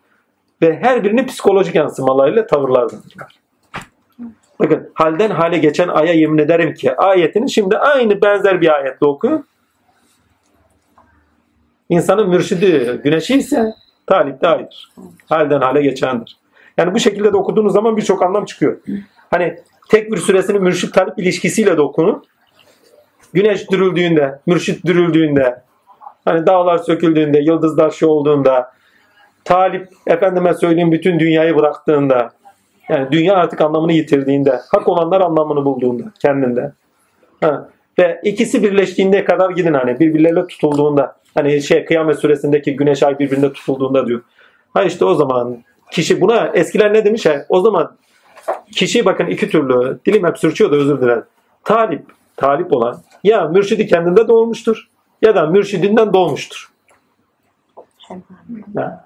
[0.61, 3.40] Ve her birini psikolojik yansımalarıyla tavırlardırlar.
[4.61, 9.45] Bakın halden hale geçen aya yemin ederim ki ayetini şimdi aynı benzer bir ayetle okuyun.
[11.89, 13.73] İnsanın mürşidi güneşi ise
[14.07, 14.91] talip de aydır.
[15.29, 16.37] Halden hale geçendir.
[16.77, 18.77] Yani bu şekilde de okuduğunuz zaman birçok anlam çıkıyor.
[19.31, 19.59] Hani
[19.89, 22.23] tekbir suresinin mürşit talip ilişkisiyle de okunun.
[23.33, 25.61] Güneş dürüldüğünde, mürşit dürüldüğünde,
[26.25, 28.71] hani dağlar söküldüğünde, yıldızlar şey olduğunda,
[29.45, 32.31] talip efendime söyleyeyim bütün dünyayı bıraktığında,
[32.91, 36.73] yani dünya artık anlamını yitirdiğinde, hak olanlar anlamını bulduğunda kendinde.
[37.41, 37.69] Ha.
[37.99, 41.15] Ve ikisi birleştiğinde kadar gidin hani birbirleriyle tutulduğunda.
[41.33, 44.21] Hani şey kıyamet suresindeki güneş ay birbirine tutulduğunda diyor.
[44.73, 47.45] Ha işte o zaman kişi buna eskiler ne demiş ya?
[47.49, 47.95] O zaman
[48.71, 51.23] kişi bakın iki türlü dilim hep sürçüyor da özür dilerim.
[51.63, 52.05] Talip,
[52.37, 54.89] talip olan ya mürşidi kendinde doğmuştur
[55.21, 56.71] ya da mürşidinden doğmuştur.
[58.75, 59.05] Ha.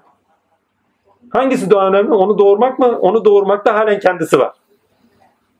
[1.30, 2.12] Hangisi daha önemli?
[2.12, 2.98] Onu doğurmak mı?
[3.00, 4.52] Onu doğurmakta halen kendisi var.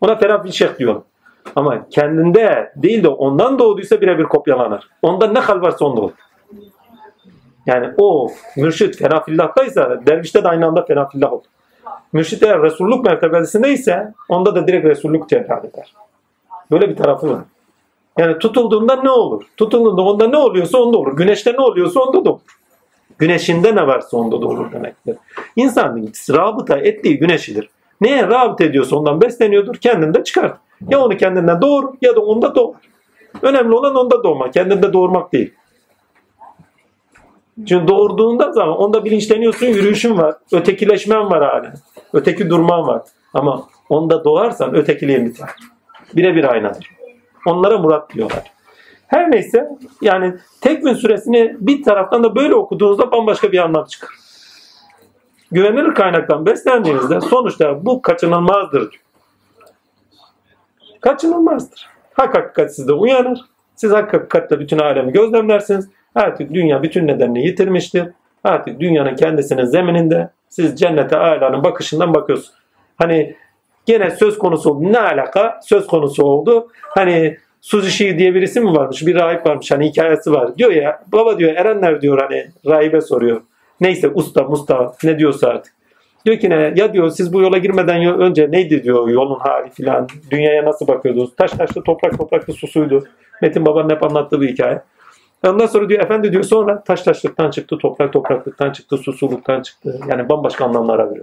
[0.01, 1.05] Ona ferah şeyh diyorum.
[1.57, 4.89] Ama kendinde değil de ondan doğduysa birebir kopyalanır.
[5.03, 6.13] Ondan ne hal varsa onda olur.
[7.67, 11.45] Yani o mürşit fenafillah'taysa dervişte de aynı anda fenafillah olur.
[12.13, 15.95] Mürşit eğer Resulluk mertebesindeyse onda da direkt Resulluk cevher eder.
[16.71, 17.41] Böyle bir tarafı var.
[18.19, 19.43] Yani tutulduğunda ne olur?
[19.57, 21.17] Tutulduğunda onda ne oluyorsa onda olur.
[21.17, 22.41] Güneşte ne oluyorsa onda da olur.
[23.19, 25.17] Güneşinde ne varsa onda da olur demektir.
[25.57, 27.69] İnsanın rabıta ettiği güneşidir.
[28.01, 29.75] Neye rabıta ediyorsa ondan besleniyordur.
[29.75, 30.53] Kendinde çıkar.
[30.89, 32.77] Ya onu kendinden doğurur ya da onda doğar.
[33.43, 34.53] Önemli olan onda doğmak.
[34.53, 35.55] Kendinde doğurmak değil.
[37.67, 40.35] Çünkü doğurduğunda zaman onda bilinçleniyorsun, yürüyüşün var.
[40.53, 41.75] Ötekileşmen var halen.
[42.13, 43.03] Öteki durman var.
[43.35, 45.49] Ama onda doğarsan ötekiliğin biter.
[46.17, 46.91] Birebir aynadır.
[47.47, 48.56] Onlara murat diyorlar.
[49.07, 49.69] Her neyse
[50.03, 54.11] yani tekvin suresini bir taraftan da böyle okuduğunuzda bambaşka bir anlam çıkar.
[55.53, 59.03] Güvenilir kaynaktan beslendiğinizde sonuçta bu kaçınılmazdır diyor.
[61.01, 61.89] Kaçınılmazdır.
[62.13, 63.41] Hak hakikat sizde uyanır.
[63.77, 65.89] Siz hak hakikatle bütün alemi gözlemlersiniz.
[66.15, 68.09] Artık dünya bütün nedenini yitirmiştir.
[68.45, 72.59] Artık dünyanın kendisinin zemininde siz cennete alanın bakışından bakıyorsunuz.
[72.97, 73.37] Hani
[73.87, 74.93] gene söz konusu oldu.
[74.93, 75.61] Ne alaka?
[75.63, 76.69] Söz konusu oldu.
[76.83, 79.07] Hani Suzushi diye birisi mi varmış?
[79.07, 79.71] Bir rahip varmış.
[79.71, 80.59] Hani hikayesi var.
[80.59, 83.41] Diyor ya baba diyor Erenler diyor hani rahibe soruyor.
[83.81, 85.75] Neyse usta musta ne diyorsa artık.
[86.27, 86.73] Diyor ki ne?
[86.77, 90.09] Ya diyor siz bu yola girmeden önce neydi diyor yolun hali filan.
[90.31, 91.37] Dünyaya nasıl bakıyordunuz?
[91.37, 93.05] Taş taşlı toprak topraklı susuydu.
[93.43, 94.83] Metin babanın hep anlattığı bir hikaye.
[95.47, 100.01] Ondan sonra diyor efendi diyor sonra taş taşlıktan çıktı, toprak topraklıktan çıktı, susuluktan çıktı.
[100.09, 101.03] Yani bambaşka anlamlara.
[101.03, 101.21] Yani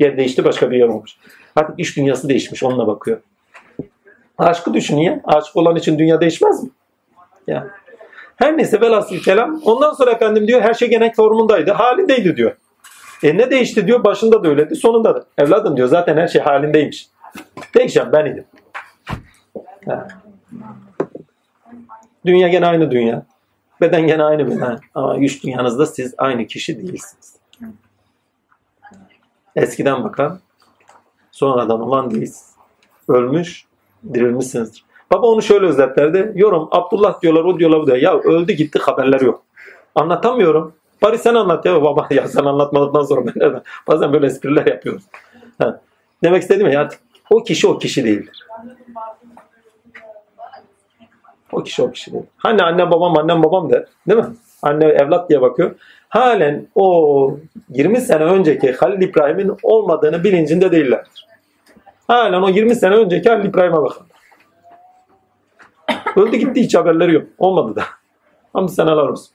[0.00, 1.16] yer değişti başka bir yer olmuş.
[1.56, 3.18] Artık iş dünyası değişmiş onunla bakıyor.
[4.38, 5.20] Aşkı düşün ya.
[5.24, 6.70] Aşık olan için dünya değişmez mi?
[7.46, 7.66] Ya.
[8.36, 9.60] Her neyse velhasıl kelam.
[9.64, 11.70] Ondan sonra efendim diyor her şey gene formundaydı.
[11.70, 12.56] Halindeydi diyor.
[13.22, 14.04] E ne değişti diyor.
[14.04, 14.76] Başında da öyleydi.
[14.76, 15.24] Sonunda da.
[15.38, 17.08] Evladım diyor zaten her şey halindeymiş.
[17.74, 18.44] Değişen ben idim.
[19.86, 20.08] Ha.
[22.26, 23.26] Dünya gene aynı dünya.
[23.80, 24.78] Beden gene aynı beden.
[24.94, 27.36] Ama güç dünyanızda siz aynı kişi değilsiniz.
[29.56, 30.40] Eskiden bakan
[31.30, 32.54] sonradan olan değilsiniz.
[33.08, 33.64] Ölmüş,
[34.14, 34.84] dirilmişsinizdir.
[35.12, 36.32] Baba onu şöyle özetlerdi.
[36.34, 37.96] Yorum Abdullah diyorlar, o diyorlar, bu diyor.
[37.96, 39.42] Ya öldü gitti haberler yok.
[39.94, 40.74] Anlatamıyorum.
[41.02, 42.08] Bari sen anlat ya baba.
[42.14, 43.62] Ya sen anlatmadıktan sonra ben nereden?
[43.88, 45.02] Bazen böyle espriler yapıyoruz.
[45.58, 45.80] Ha.
[46.22, 46.88] Demek istediğim ya
[47.30, 48.46] o kişi o kişi değildir.
[51.52, 52.24] O kişi o kişi değil.
[52.36, 53.84] Hani annem babam annem babam der.
[54.08, 54.26] Değil mi?
[54.62, 55.74] Anne evlat diye bakıyor.
[56.08, 57.36] Halen o
[57.68, 61.26] 20 sene önceki Halil İbrahim'in olmadığını bilincinde değillerdir.
[62.06, 64.06] Halen o 20 sene önceki Halil İbrahim'e bakın.
[66.16, 67.26] Öldü gitti hiç haberleri yok.
[67.38, 67.82] Olmadı da.
[68.54, 69.34] Ama seneler olsun.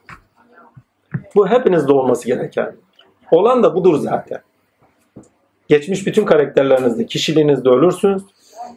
[1.35, 2.75] Bu hepinizde olması gereken.
[3.31, 4.39] Olan da budur zaten.
[5.67, 8.23] Geçmiş bütün karakterlerinizde, kişiliğinizde ölürsünüz.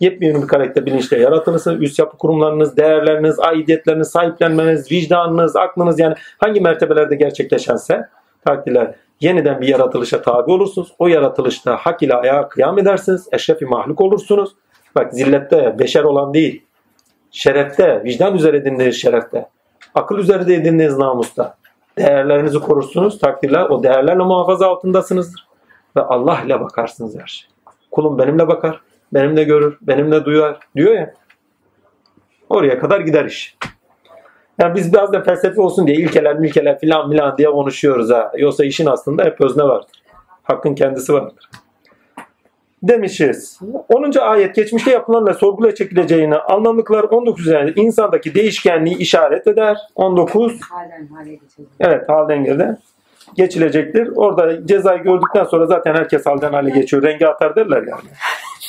[0.00, 1.82] Yepyeni bir karakter bilinçle yaratılırsınız.
[1.82, 8.08] Üst yapı kurumlarınız, değerleriniz, aidiyetleriniz, sahiplenmeniz, vicdanınız, aklınız yani hangi mertebelerde gerçekleşense
[8.44, 10.94] takdirler Yeniden bir yaratılışa tabi olursunuz.
[10.98, 13.28] O yaratılışta hak ile ayağa kıyam edersiniz.
[13.32, 14.54] Eşrefi mahluk olursunuz.
[14.94, 16.62] Bak zillette beşer olan değil.
[17.30, 19.48] Şerefte, vicdan üzere edindiğiniz şerefte.
[19.94, 21.56] Akıl üzere edindiğiniz namusta.
[21.98, 23.18] Değerlerinizi korursunuz.
[23.18, 25.46] Takdirle o değerlerle muhafaza altındasınızdır.
[25.96, 27.50] Ve Allah ile bakarsınız her şey.
[27.90, 28.80] Kulum benimle bakar,
[29.12, 31.14] benimle görür, benimle duyar diyor ya.
[32.48, 33.56] Oraya kadar gider iş.
[34.58, 38.32] Yani biz biraz da felsefe olsun diye ilkeler milkeler filan filan diye konuşuyoruz ha.
[38.38, 40.02] Yoksa işin aslında hep özne vardır.
[40.42, 41.48] Hakkın kendisi vardır.
[42.82, 43.60] Demişiz.
[43.88, 44.18] 10.
[44.20, 49.78] ayet geçmişte yapılanla sorguya çekileceğini anlamlıklar 19 üzerinde insandaki değişkenliği işaret eder.
[49.94, 51.38] 19 Halen hale.
[51.80, 52.76] Evet hal dengede
[53.36, 54.10] geçilecektir.
[54.16, 57.02] Orada cezayı gördükten sonra zaten herkes halden hale geçiyor.
[57.02, 58.02] Rengi atar derler yani.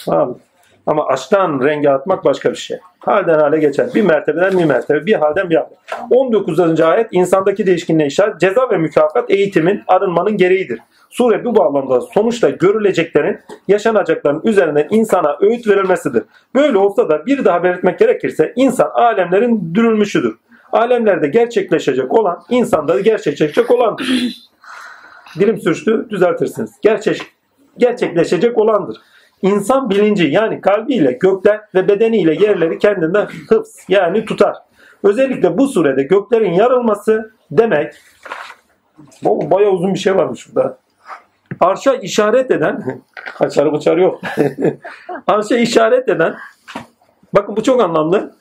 [0.06, 0.38] Tamam.
[0.86, 2.78] Ama açtan rengi atmak başka bir şey.
[3.00, 3.90] Halden hale geçer.
[3.96, 5.06] Bir mertebeden bir mertebe.
[5.06, 5.76] Bir halden bir halde.
[6.10, 6.82] 19.
[6.82, 8.40] ayet insandaki değişkinliğe işaret.
[8.40, 10.80] Ceza ve mükafat eğitimin, arınmanın gereğidir.
[11.10, 16.24] Sure bu bağlamda sonuçta görüleceklerin, yaşanacakların üzerinden insana öğüt verilmesidir.
[16.56, 20.36] Böyle olsa da bir daha belirtmek gerekirse insan alemlerin dürülmüşüdür.
[20.72, 24.08] Alemlerde gerçekleşecek olan insanda gerçekleşecek olandır.
[25.40, 26.72] Dilim sürçtü düzeltirsiniz.
[26.82, 27.22] Gerçek,
[27.78, 28.98] gerçekleşecek olandır.
[29.44, 34.56] İnsan bilinci yani kalbiyle gökler ve bedeniyle yerleri kendinden hıfz yani tutar.
[35.04, 37.94] Özellikle bu surede göklerin yarılması demek
[39.24, 40.78] bu bayağı uzun bir şey varmış burada.
[41.60, 43.02] Arşa işaret eden
[43.38, 44.22] kaçarı bıçarı yok.
[45.28, 46.36] Arşa işaret eden
[47.34, 48.36] bakın bu çok anlamlı.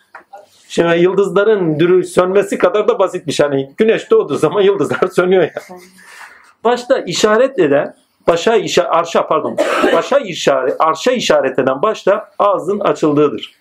[0.69, 3.41] Şimdi yıldızların dürü sönmesi kadar da basitmiş.
[3.41, 5.53] Hani güneş doğduğu zaman yıldızlar sönüyor ya.
[6.65, 7.95] Başta işaret eden
[8.27, 9.57] başa işa, arşa pardon.
[9.93, 13.55] Başa işaret arşa işaret eden başta ağzın açıldığıdır.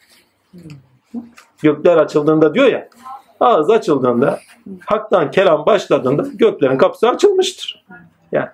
[1.64, 2.90] Gökler açıldığında diyor ya.
[3.40, 4.40] Ağız açıldığında
[4.86, 7.86] haktan kelam başladığında göklerin kapısı açılmıştır.
[8.32, 8.50] Yani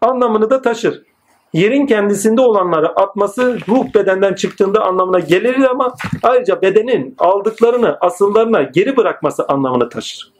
[0.00, 1.02] anlamını da taşır.
[1.52, 8.96] Yerin kendisinde olanları atması ruh bedenden çıktığında anlamına gelir ama ayrıca bedenin aldıklarını asıllarına geri
[8.96, 10.32] bırakması anlamını taşır.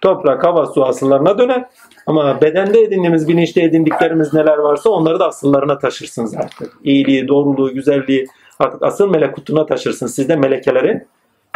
[0.00, 1.68] Toprak, hava, su asıllarına döner.
[2.06, 6.72] Ama bedende edindiğimiz, bilinçte edindiklerimiz neler varsa onları da asıllarına taşırsınız artık.
[6.84, 8.26] İyiliği, doğruluğu, güzelliği
[8.58, 10.14] artık asıl melekutuna taşırsınız.
[10.14, 11.06] Siz de melekeleri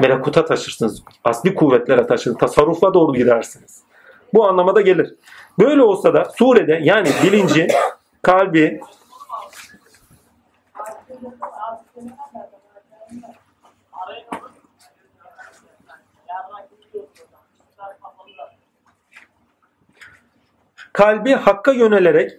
[0.01, 1.03] melekuta taşırsınız.
[1.25, 2.39] Asli kuvvetlere taşırsınız.
[2.39, 3.83] Tasarrufa doğru gidersiniz.
[4.35, 5.15] Bu anlamada gelir.
[5.59, 7.69] Böyle olsa da surede yani bilinci,
[8.23, 8.81] kalbi,
[21.01, 22.31] kalbi hakka yönelerek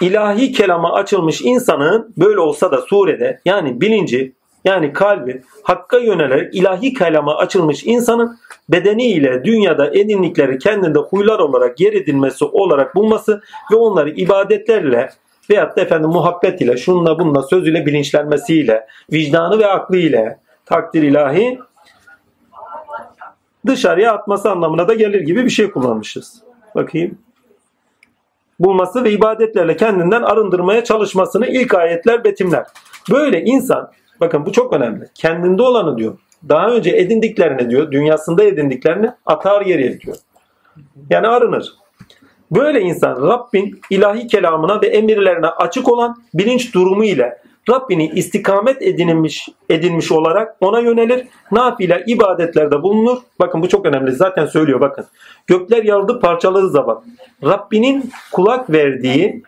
[0.00, 4.32] ilahi kelama açılmış insanın böyle olsa da surede yani bilinci
[4.64, 8.38] yani kalbi hakka yönelerek ilahi kelama açılmış insanın
[8.68, 13.42] bedeniyle dünyada edindikleri kendinde huylar olarak yer edinmesi olarak bulması
[13.72, 15.10] ve onları ibadetlerle
[15.50, 21.58] veyahut da efendim muhabbet ile şunla bununla sözüyle bilinçlenmesiyle vicdanı ve aklı ile takdir ilahi
[23.66, 26.42] dışarıya atması anlamına da gelir gibi bir şey kullanmışız.
[26.74, 27.18] Bakayım
[28.60, 32.64] bulması ve ibadetlerle kendinden arındırmaya çalışmasını ilk ayetler betimler.
[33.10, 33.90] Böyle insan,
[34.20, 35.08] bakın bu çok önemli.
[35.14, 36.18] Kendinde olanı diyor.
[36.48, 40.16] Daha önce edindiklerini diyor, dünyasında edindiklerini atar geriye diyor.
[41.10, 41.72] Yani arınır.
[42.50, 47.38] Böyle insan Rabbin ilahi kelamına ve emirlerine açık olan bilinç durumu ile
[47.70, 51.26] Rabbini istikamet edinilmiş, edinmiş olarak ona yönelir.
[51.52, 53.18] Nafile ibadetlerde bulunur.
[53.40, 54.12] Bakın bu çok önemli.
[54.12, 55.06] Zaten söylüyor bakın.
[55.46, 57.04] Gökler yarıldı parçaladığı zaman
[57.44, 59.42] Rabbinin kulak verdiği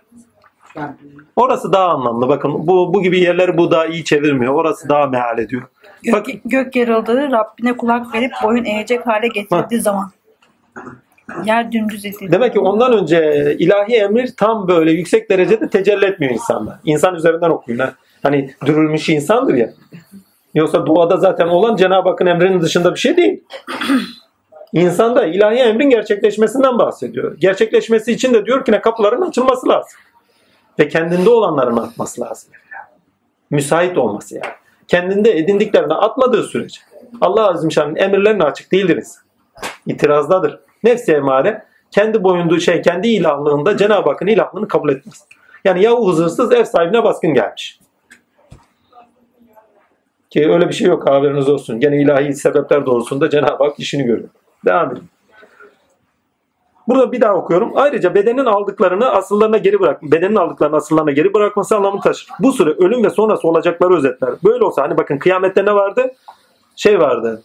[1.37, 2.29] orası daha anlamlı.
[2.29, 4.55] Bakın bu, bu gibi yerleri bu daha iyi çevirmiyor.
[4.55, 5.63] Orası daha meal ediyor.
[6.13, 10.11] Bak, Gök, gök yarıldığı Rabbine kulak verip boyun eğecek hale getirdiği zaman.
[11.45, 12.33] Yer dümdüz edildi.
[12.33, 16.81] demek ki ondan önce ilahi emir tam böyle yüksek derecede tecelli etmiyor insanda.
[16.85, 17.79] İnsan üzerinden okuyun.
[17.79, 17.95] Ha.
[18.25, 19.71] Hani dürülmüş insandır ya.
[20.55, 23.45] Yoksa duada zaten olan Cenab-ı Hakk'ın emrinin dışında bir şey değil.
[24.73, 27.37] İnsanda ilahi emrin gerçekleşmesinden bahsediyor.
[27.39, 29.99] Gerçekleşmesi için de diyor ki ne kapıların açılması lazım.
[30.79, 32.51] Ve kendinde olanların atması lazım.
[33.51, 34.55] Müsait olması yani.
[34.89, 36.81] Kendinde edindiklerini atmadığı sürece
[37.21, 39.23] Allah Azim Şan'ın emirlerine açık değildir insan.
[39.87, 40.61] İtirazdadır.
[40.85, 45.25] Nefsi emare kendi boyunduğu şey, kendi ilahlığında Cenab-ı Hakk'ın ilahlığını kabul etmez.
[45.65, 47.79] Yani ya hırsız ev sahibine baskın gelmiş.
[50.35, 51.81] Ki öyle bir şey yok haberiniz olsun.
[51.81, 54.29] Gene ilahi sebepler doğrusunda Cenab-ı Hak işini görüyor.
[54.65, 55.05] Devam edin.
[56.89, 57.73] Burada bir daha okuyorum.
[57.75, 60.03] Ayrıca bedenin aldıklarını asıllarına geri bırak.
[60.03, 62.29] Bedenin aldıklarını asıllarına geri bırakması anlamı taşır.
[62.41, 64.31] Bu süre ölüm ve sonrası olacakları özetler.
[64.45, 66.13] Böyle olsa hani bakın kıyamette ne vardı?
[66.77, 67.43] Şey vardı.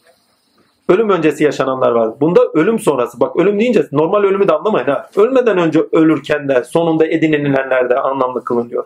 [0.90, 2.20] Ölüm öncesi yaşananlar var.
[2.22, 3.20] Bunda ölüm sonrası.
[3.20, 5.10] Bak ölüm deyince normal ölümü de anlamayın ha.
[5.18, 8.86] Ölmeden önce ölürken de sonunda edinilenler de anlamlı kılınıyor.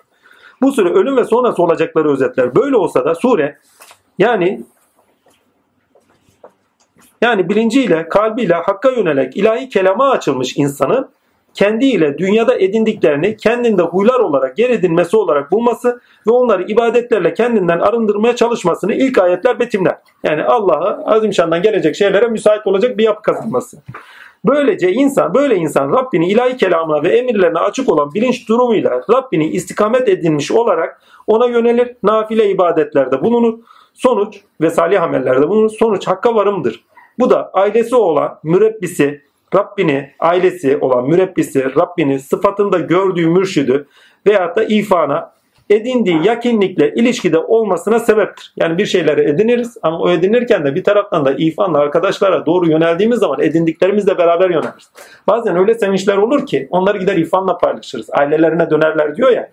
[0.62, 2.56] Bu sure ölüm ve sonrası olacakları özetler.
[2.56, 3.58] Böyle olsa da sure
[4.20, 4.64] yani
[7.22, 11.10] yani bilinciyle, kalbiyle hakka yönelik ilahi kelama açılmış insanın
[11.54, 18.36] kendiyle dünyada edindiklerini kendinde huylar olarak yer edinmesi olarak bulması ve onları ibadetlerle kendinden arındırmaya
[18.36, 19.98] çalışmasını ilk ayetler betimler.
[20.24, 23.78] Yani Allah'a azimşandan gelecek şeylere müsait olacak bir yapı kazanması.
[24.46, 30.10] Böylece insan, böyle insan Rabbini ilahi kelamına ve emirlerine açık olan bilinç durumuyla Rabbini istikamet
[30.10, 33.60] edinmiş olarak ona yönelir, nafile ibadetlerde bulunur,
[33.94, 36.84] sonuç ve salih amellerde bulunur, sonuç hakka varımdır.
[37.20, 39.22] Bu da ailesi olan mürebbisi,
[39.56, 43.86] Rabbini, ailesi olan mürebbisi, Rabbini sıfatında gördüğü mürşidi
[44.28, 45.34] veyahut da ifana
[45.70, 48.54] edindiği yakinlikle ilişkide olmasına sebeptir.
[48.56, 53.20] Yani bir şeyleri ediniriz ama o edinirken de bir taraftan da ifanla arkadaşlara doğru yöneldiğimiz
[53.20, 54.92] zaman edindiklerimizle beraber yöneliriz.
[55.28, 58.10] Bazen öyle sevinçler olur ki onları gider ifanla paylaşırız.
[58.12, 59.50] Ailelerine dönerler diyor ya.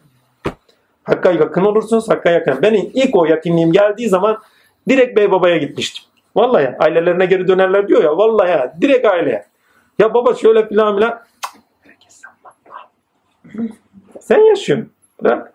[1.11, 2.63] Hakka yakın olursunuz, hakka yakın.
[2.63, 4.39] Benim ilk o yakınliğim geldiği zaman
[4.89, 6.05] direkt bey babaya gitmiştim.
[6.37, 8.17] Vallahi ailelerine geri dönerler diyor ya.
[8.17, 9.45] Vallahi direkt aileye.
[9.99, 11.21] Ya baba şöyle filan filan.
[14.21, 14.93] Sen yaşıyorsun.
[15.23, 15.53] Bırak.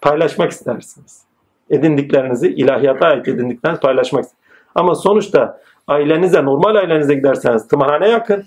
[0.00, 1.22] Paylaşmak istersiniz.
[1.70, 4.50] Edindiklerinizi ilahiyata ait edindiklerinizi paylaşmak istersiniz.
[4.74, 8.44] Ama sonuçta ailenize, normal ailenize giderseniz tımarhane yakın.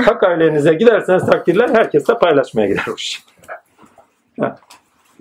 [0.00, 3.22] Hak ailenize giderseniz takdirler herkesle paylaşmaya gider o iş.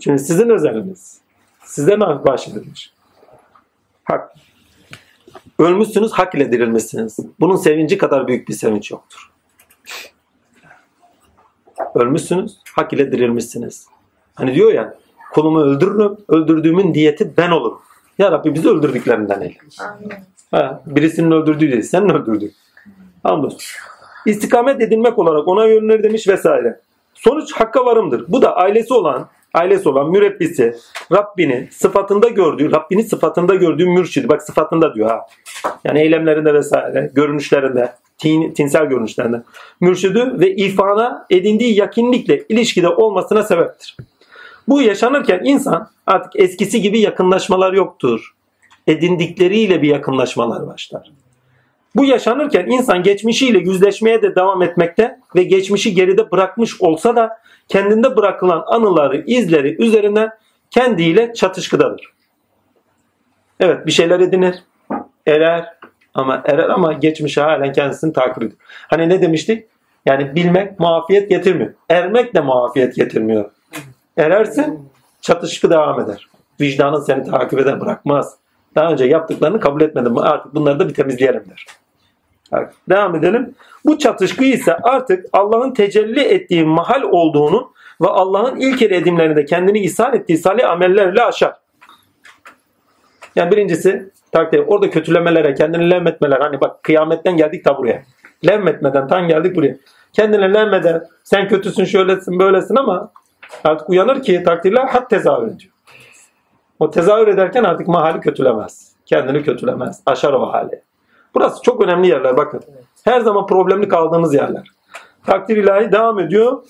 [0.02, 1.22] Çünkü sizin özeliniz.
[1.64, 2.93] Size bahşedilmiş.
[4.04, 4.34] Hak.
[5.60, 7.18] Ölmüşsünüz, hak ile dirilmişsiniz.
[7.39, 9.32] Bunun sevinci kadar büyük bir sevinç yoktur.
[11.95, 13.88] Ölmüşsünüz, hak ile dirilmişsiniz.
[14.36, 14.97] Hani diyor ya,
[15.34, 17.82] kulumu öldürürüm, öldürdüğümün diyeti ben olurum.
[18.18, 19.58] Ya Rabbi bizi öldürdüklerinden eyle.
[20.52, 22.54] Ha, birisinin öldürdüğü değil, senin öldürdüğün.
[23.24, 23.62] Hamdolsun.
[24.26, 26.80] İstikamet edinmek olarak ona yönlenir demiş vesaire.
[27.14, 28.26] Sonuç hakka varımdır.
[28.28, 30.76] Bu da ailesi olan, ailesi olan mürebbisi,
[31.12, 34.30] Rabbini sıfatında gördüğü, Rabbini sıfatında gördüğü mürşidi.
[34.30, 35.26] Bak sıfatında diyor ha.
[35.84, 39.41] Yani eylemlerinde vesaire, görünüşlerinde, tin, tinsel görünüşlerinde.
[39.82, 43.97] Mürşidi ve ifana edindiği yakinlikle ilişkide olmasına sebeptir.
[44.68, 48.36] Bu yaşanırken insan artık eskisi gibi yakınlaşmalar yoktur.
[48.88, 51.12] Edindikleriyle bir yakınlaşmalar başlar.
[51.95, 57.40] Bu yaşanırken insan geçmişiyle yüzleşmeye de devam etmekte ve geçmişi geride bırakmış olsa da
[57.72, 60.30] kendinde bırakılan anıları, izleri üzerinden
[60.72, 62.13] kendiyle çatışkıdadır.
[63.59, 64.63] Evet bir şeyler edinir,
[65.28, 65.74] erer
[66.13, 68.61] ama erer ama geçmişe halen kendisini takip ediyor.
[68.88, 69.65] Hani ne demiştik?
[70.05, 71.74] Yani bilmek muafiyet getirmiyor.
[71.89, 73.51] Ermek de muafiyet getirmiyor.
[74.17, 74.89] Erersin
[75.22, 76.30] çatışkı devam eder.
[76.61, 78.36] Vicdanın seni takip eder bırakmaz.
[78.76, 80.17] Daha önce yaptıklarını kabul etmedim.
[80.17, 81.65] Artık bunları da bir temizleyelim der.
[82.89, 83.56] Devam edelim.
[83.86, 87.72] Bu çatışkı ise artık Allah'ın tecelli ettiği mahal olduğunu
[88.02, 91.54] ve Allah'ın ilk edimlerinde kendini ishal ettiği salih amellerle aşar.
[93.36, 96.39] Yani birincisi takdir orada kötülemelere, kendini levmetmeler.
[96.39, 98.04] Hani bak kıyametten geldik ta buraya.
[98.47, 99.76] Levmetmeden tan geldik buraya.
[100.14, 103.12] Kendini levmeden sen kötüsün şöylesin böylesin ama
[103.64, 105.74] artık uyanır ki takdirler hat tezahür ediyor.
[106.80, 108.95] O tezahür ederken artık mahali kötülemez.
[109.06, 110.02] Kendini kötülemez.
[110.06, 110.82] Aşar o hali.
[111.36, 112.61] Burası çok önemli yerler bakın.
[113.03, 114.67] Her zaman problemli kaldığımız yerler.
[115.25, 116.63] Takdir ilahi devam ediyor.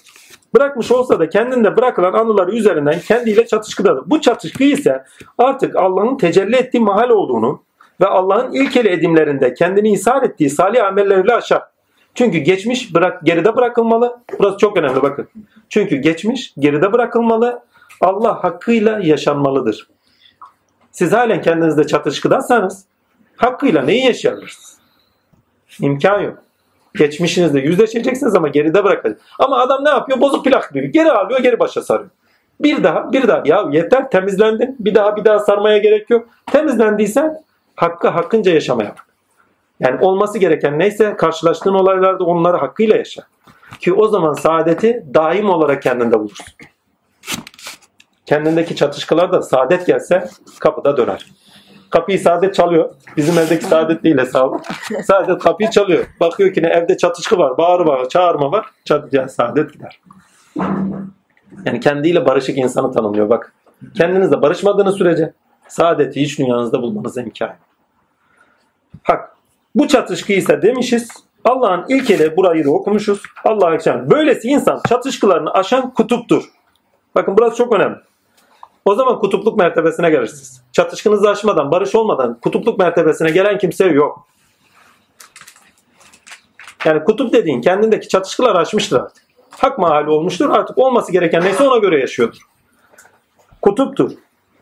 [0.56, 4.04] Bırakmış olsa da kendinde bırakılan anıları üzerinden kendiyle çatışkıdadır.
[4.06, 5.04] Bu çatışkı ise
[5.38, 7.64] artık Allah'ın tecelli ettiği mahal olduğunu
[8.02, 11.64] ve Allah'ın ilkeli edimlerinde kendini ishar ettiği salih amelleriyle aşar.
[12.16, 14.20] Çünkü geçmiş bırak, geride bırakılmalı.
[14.40, 15.28] Burası çok önemli bakın.
[15.70, 17.64] Çünkü geçmiş geride bırakılmalı.
[18.02, 19.88] Allah hakkıyla yaşanmalıdır.
[20.92, 22.86] Siz halen kendinizde çatışkıdaysanız
[23.42, 24.78] hakkıyla neyi yaşayabilirsiniz?
[25.80, 26.38] İmkan yok.
[26.96, 29.28] Geçmişinizde yüzleşeceksiniz ama geride bırakacaksınız.
[29.40, 30.22] Ama adam ne yapıyor?
[30.22, 30.92] Bozuk plak gibi.
[30.92, 32.10] Geri alıyor, geri başa sarıyor.
[32.60, 33.42] Bir daha, bir daha.
[33.46, 34.76] Ya yeter temizlendin.
[34.80, 36.30] Bir daha, bir daha sarmaya gerek yok.
[36.52, 37.44] Temizlendiysen
[37.76, 39.06] hakkı hakkınca yaşamaya bak.
[39.80, 43.24] Yani olması gereken neyse karşılaştığın olaylarda onları hakkıyla yaşa.
[43.80, 46.46] Ki o zaman saadeti daim olarak kendinde bulursun.
[48.26, 50.30] Kendindeki çatışkılar da saadet gelse
[50.60, 51.26] kapıda döner.
[51.92, 52.90] Kapıyı saadet çalıyor.
[53.18, 54.58] Bizim evdeki saadet değil hesabı.
[55.04, 56.06] Saadet kapıyı çalıyor.
[56.20, 58.66] Bakıyor ki ne evde çatışkı var, bağır var, çağırma var.
[58.86, 60.02] Çat, saadet gider.
[61.66, 63.54] Yani kendiyle barışık insanı tanımlıyor bak.
[63.98, 65.34] Kendinizle barışmadığınız sürece
[65.68, 67.54] saadeti hiç dünyanızda bulmanız imkan.
[69.04, 69.36] Hak.
[69.76, 71.10] Bu çatışkı ise demişiz
[71.46, 73.22] Allah'ın ilkeli burayı da okumuşuz.
[73.44, 74.10] Allah'a ekşen.
[74.10, 76.44] Böylesi insan çatışkılarını aşan kutuptur.
[77.16, 77.98] Bakın burası çok önemli.
[78.86, 80.62] O zaman kutupluk mertebesine gelirsiniz.
[80.72, 84.28] Çatışkınızı aşmadan, barış olmadan kutupluk mertebesine gelen kimse yok.
[86.86, 89.24] Yani kutup dediğin kendindeki çatışkılar aşmıştır artık.
[89.50, 90.50] Hak mahali olmuştur.
[90.50, 92.42] Artık olması gereken neyse ona göre yaşıyordur.
[93.62, 94.12] Kutuptur.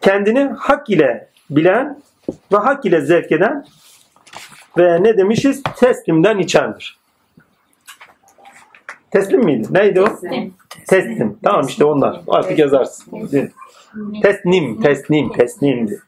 [0.02, 2.02] Kendini hak ile bilen
[2.52, 3.66] ve hak ile zevk eden
[4.78, 5.64] ve ne demişiz?
[5.76, 7.00] Teslimden içendir.
[9.12, 9.68] Teslim miydi?
[9.72, 10.06] Neydi o?
[10.06, 10.54] Teslim.
[10.88, 11.40] Teslim.
[11.44, 12.22] Tamam işte onlar.
[12.28, 13.30] Artık yazarsın.
[14.24, 16.00] Teslim, teslim, teslimdi.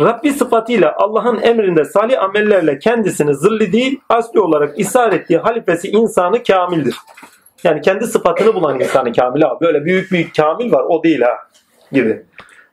[0.00, 6.42] Rabbi sıfatıyla Allah'ın emrinde salih amellerle kendisini zilli değil, asli olarak ishar ettiği halifesi insanı
[6.42, 6.96] kamildir.
[7.64, 9.58] Yani kendi sıfatını bulan insanı kamil ha.
[9.60, 11.38] Böyle büyük büyük kamil var o değil ha
[11.92, 12.22] gibi.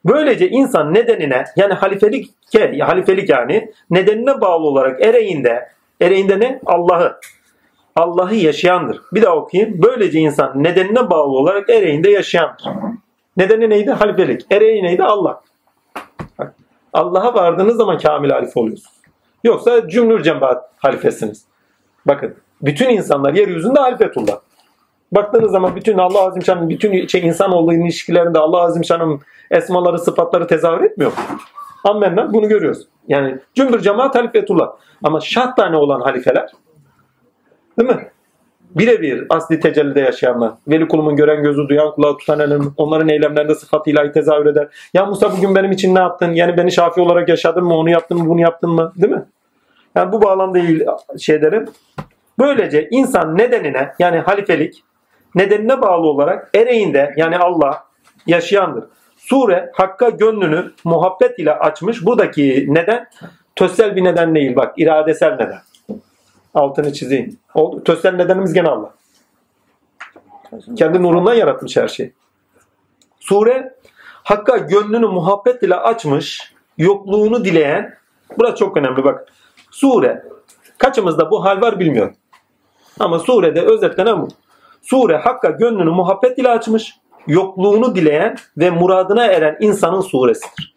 [0.05, 2.34] Böylece insan nedenine yani halifelik
[2.80, 5.70] halifelik yani nedenine bağlı olarak ereğinde
[6.01, 6.59] ereğinde ne?
[6.66, 7.20] Allah'ı
[7.95, 9.01] Allah'ı yaşayandır.
[9.13, 9.82] Bir daha okuyayım.
[9.84, 12.66] Böylece insan nedenine bağlı olarak ereğinde yaşayandır.
[13.38, 13.91] Nedeni neydi?
[13.91, 14.45] Halifelik.
[14.51, 15.03] Ereği neydi?
[15.03, 15.41] Allah.
[16.93, 18.95] Allah'a vardığınız zaman kamil halife oluyorsunuz.
[19.43, 21.45] Yoksa cümlür cemaat halifesiniz.
[22.05, 24.39] Bakın bütün insanlar yeryüzünde halifetullah.
[25.11, 29.21] Baktığınız zaman bütün Allah Azimşan'ın bütün şey insanoğlu ilişkilerinde Allah Azimşan'ın
[29.51, 31.17] esmaları, sıfatları tezahür etmiyor mu?
[31.83, 32.88] Ammenna bunu görüyoruz.
[33.07, 34.71] Yani cümbür cemaat halifetullah.
[35.03, 36.51] Ama şart tane olan halifeler
[37.79, 38.11] değil mi?
[38.76, 40.51] Birebir asli tecellide yaşayanlar.
[40.67, 44.67] Veli kulumun gören gözü, duyan kulağı tutan elim, onların eylemlerinde sıfat ilahi tezahür eder.
[44.93, 46.34] Ya Musa bugün benim için ne yaptın?
[46.34, 47.78] Yani beni şafi olarak yaşadın mı?
[47.78, 48.30] Onu yaptın mı?
[48.30, 48.93] Bunu yaptın mı?
[48.95, 49.26] Değil mi?
[49.95, 50.59] Yani bu bağlamda
[51.19, 51.65] şey derim.
[52.39, 54.84] Böylece insan nedenine yani halifelik
[55.36, 57.84] nedenine bağlı olarak ereğinde yani Allah
[58.28, 58.84] yaşayandır.
[59.17, 62.05] Sure Hakk'a gönlünü muhabbet ile açmış.
[62.05, 63.07] Buradaki neden
[63.55, 65.59] tössel bir neden değil bak iradesel neden.
[66.53, 67.38] Altını çizeyim.
[67.56, 67.84] Oldu.
[67.84, 68.93] Tössel nedenimiz gene Allah.
[70.78, 72.14] Kendi nurundan yaratmış her şeyi.
[73.20, 73.76] Sure
[74.24, 77.93] Hakk'a gönlünü muhabbet ile açmış, yokluğunu dileyen,
[78.38, 79.34] burası çok önemli bak.
[79.72, 80.26] Sure,
[80.78, 82.16] kaçımızda bu hal var bilmiyorum.
[82.99, 84.28] Ama surede özetlenen bu.
[84.82, 86.95] Sure Hakk'a gönlünü muhabbet ile açmış,
[87.28, 90.76] yokluğunu dileyen ve muradına eren insanın suresidir.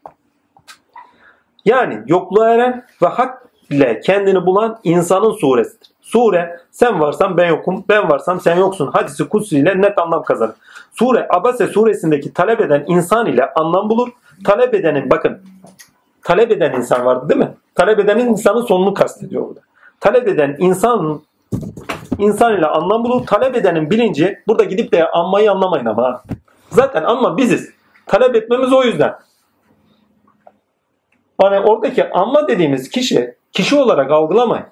[1.65, 5.98] Yani yokluğa eren ve hak ile kendini bulan insanın suresidir.
[6.13, 8.87] Sure sen varsan ben yokum, ben varsam sen yoksun.
[8.87, 10.55] Hadisi kutsi ile net anlam kazanır.
[10.99, 14.09] Sure Abase suresindeki talep eden insan ile anlam bulur.
[14.45, 15.39] Talep edenin bakın
[16.23, 17.55] talep eden insan vardı değil mi?
[17.75, 19.61] Talep edenin insanın sonunu kastediyor burada.
[20.01, 21.21] Talep eden insan
[22.19, 23.27] insan ile anlam bulur.
[23.27, 26.23] Talep edenin bilinci burada gidip de anmayı anlamayın ama.
[26.71, 27.71] Zaten anma biziz.
[28.07, 29.15] Talep etmemiz o yüzden.
[31.41, 34.67] Hani oradaki anma dediğimiz kişi kişi olarak algılamayın.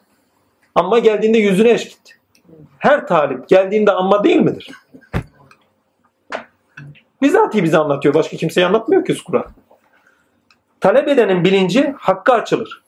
[0.77, 2.13] Amma geldiğinde yüzüne eş gitti.
[2.79, 4.71] Her talip geldiğinde amma değil midir?
[7.23, 8.15] Bizatihi bize anlatıyor.
[8.15, 9.45] Başka kimseye anlatmıyor ki Kur'an.
[10.81, 12.83] Talep edenin bilinci hakka açılır.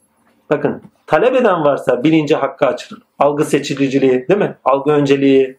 [0.50, 3.02] Bakın talep eden varsa bilinci hakka açılır.
[3.18, 4.56] Algı seçiciliği değil mi?
[4.64, 5.58] Algı önceliği.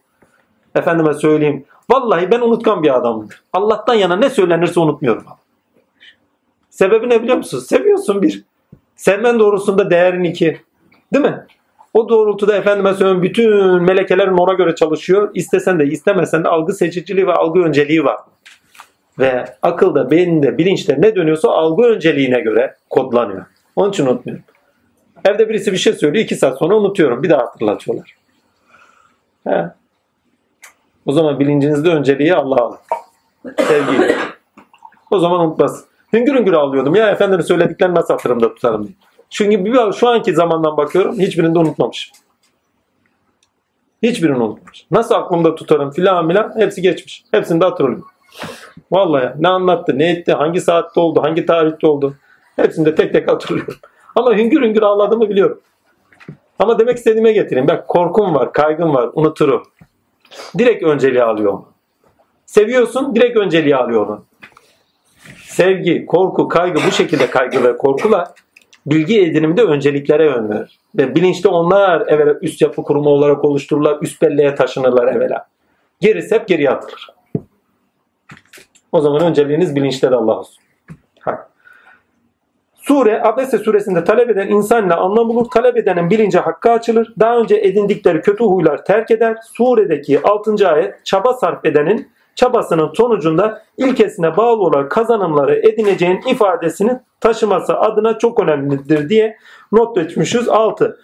[0.74, 1.64] Efendime söyleyeyim.
[1.90, 3.42] Vallahi ben unutkan bir adamımdır.
[3.52, 5.24] Allah'tan yana ne söylenirse unutmuyorum.
[6.70, 7.58] Sebebi ne biliyor musun?
[7.58, 8.44] Seviyorsun bir.
[8.96, 10.60] Sevmen doğrusunda değerin iki.
[11.12, 11.46] Değil mi?
[11.94, 15.30] O doğrultuda efendime söyleyeyim bütün melekelerin ona göre çalışıyor.
[15.34, 18.18] İstesen de istemesen de algı seçiciliği ve algı önceliği var.
[19.18, 23.46] Ve akılda, beyninde, bilinçte ne dönüyorsa algı önceliğine göre kodlanıyor.
[23.76, 24.44] Onun için unutmuyorum.
[25.24, 26.24] Evde birisi bir şey söylüyor.
[26.24, 27.22] iki saat sonra unutuyorum.
[27.22, 28.16] Bir daha hatırlatıyorlar.
[29.48, 29.66] He.
[31.06, 32.78] O zaman bilincinizde önceliği Allah'a alın.
[33.58, 34.16] Sevgiyle.
[35.10, 35.84] O zaman unutmaz.
[36.12, 36.94] Hüngür hüngür ağlıyordum.
[36.94, 38.94] Ya efendinin söylediklerini nasıl hatırımda tutarım diye.
[39.30, 42.16] Çünkü bir- şu anki zamandan bakıyorum hiçbirini de unutmamışım.
[44.02, 44.86] Hiçbirini unutmamış.
[44.90, 47.24] Nasıl aklımda tutarım filan filan hepsi geçmiş.
[47.30, 48.06] Hepsini de hatırlıyorum.
[48.90, 52.14] Vallahi ne anlattı, ne etti, hangi saatte oldu, hangi tarihte oldu.
[52.56, 53.74] Hepsini de tek tek hatırlıyorum.
[54.16, 55.60] Ama hüngür hüngür ağladığımı biliyorum.
[56.58, 57.68] Ama demek istediğime getireyim.
[57.68, 59.62] Bak korkum var, kaygım var, unuturum.
[60.58, 61.64] Direkt önceliği alıyor onu.
[62.46, 64.24] Seviyorsun, direkt önceliği alıyor onu.
[65.44, 68.28] Sevgi, korku, kaygı bu şekilde kaygı ve korkular
[68.86, 70.78] bilgi ediniminde önceliklere yön verir.
[70.94, 75.46] Ve bilinçli onlar evvela üst yapı kurumu olarak oluştururlar, üst belleğe taşınırlar evvela.
[76.00, 77.08] Gerisi hep geriye atılır.
[78.92, 80.62] O zaman önceliğiniz bilinçte de Allah olsun.
[81.20, 81.50] Hak.
[82.74, 85.50] Sure, Abese suresinde talep eden insanla anlam bulur.
[85.50, 87.14] Talep edenin bilinci hakka açılır.
[87.18, 89.36] Daha önce edindikleri kötü huylar terk eder.
[89.52, 90.68] Suredeki 6.
[90.68, 92.10] ayet çaba sarf edenin
[92.40, 99.36] çabasının sonucunda ilkesine bağlı olarak kazanımları edineceğin ifadesini taşıması adına çok önemlidir diye
[99.72, 100.48] not etmişiz.
[100.48, 100.98] 6.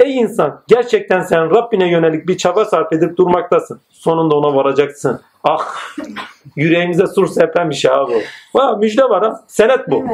[0.00, 3.80] Ey insan gerçekten sen Rabbine yönelik bir çaba sarf edip durmaktasın.
[3.90, 5.20] Sonunda ona varacaksın.
[5.44, 5.74] Ah
[6.56, 8.12] yüreğimize sur serpen bir şey abi
[8.54, 8.60] bu.
[8.60, 9.40] Ha, müjde var ha.
[9.46, 10.04] Senet bu.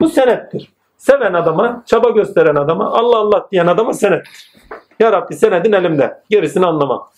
[0.00, 0.72] Bu senettir.
[0.98, 4.52] Seven adama, çaba gösteren adama, Allah Allah diyen adama senettir.
[5.00, 6.22] Ya Rabbi senedin elimde.
[6.30, 7.08] Gerisini anlamam.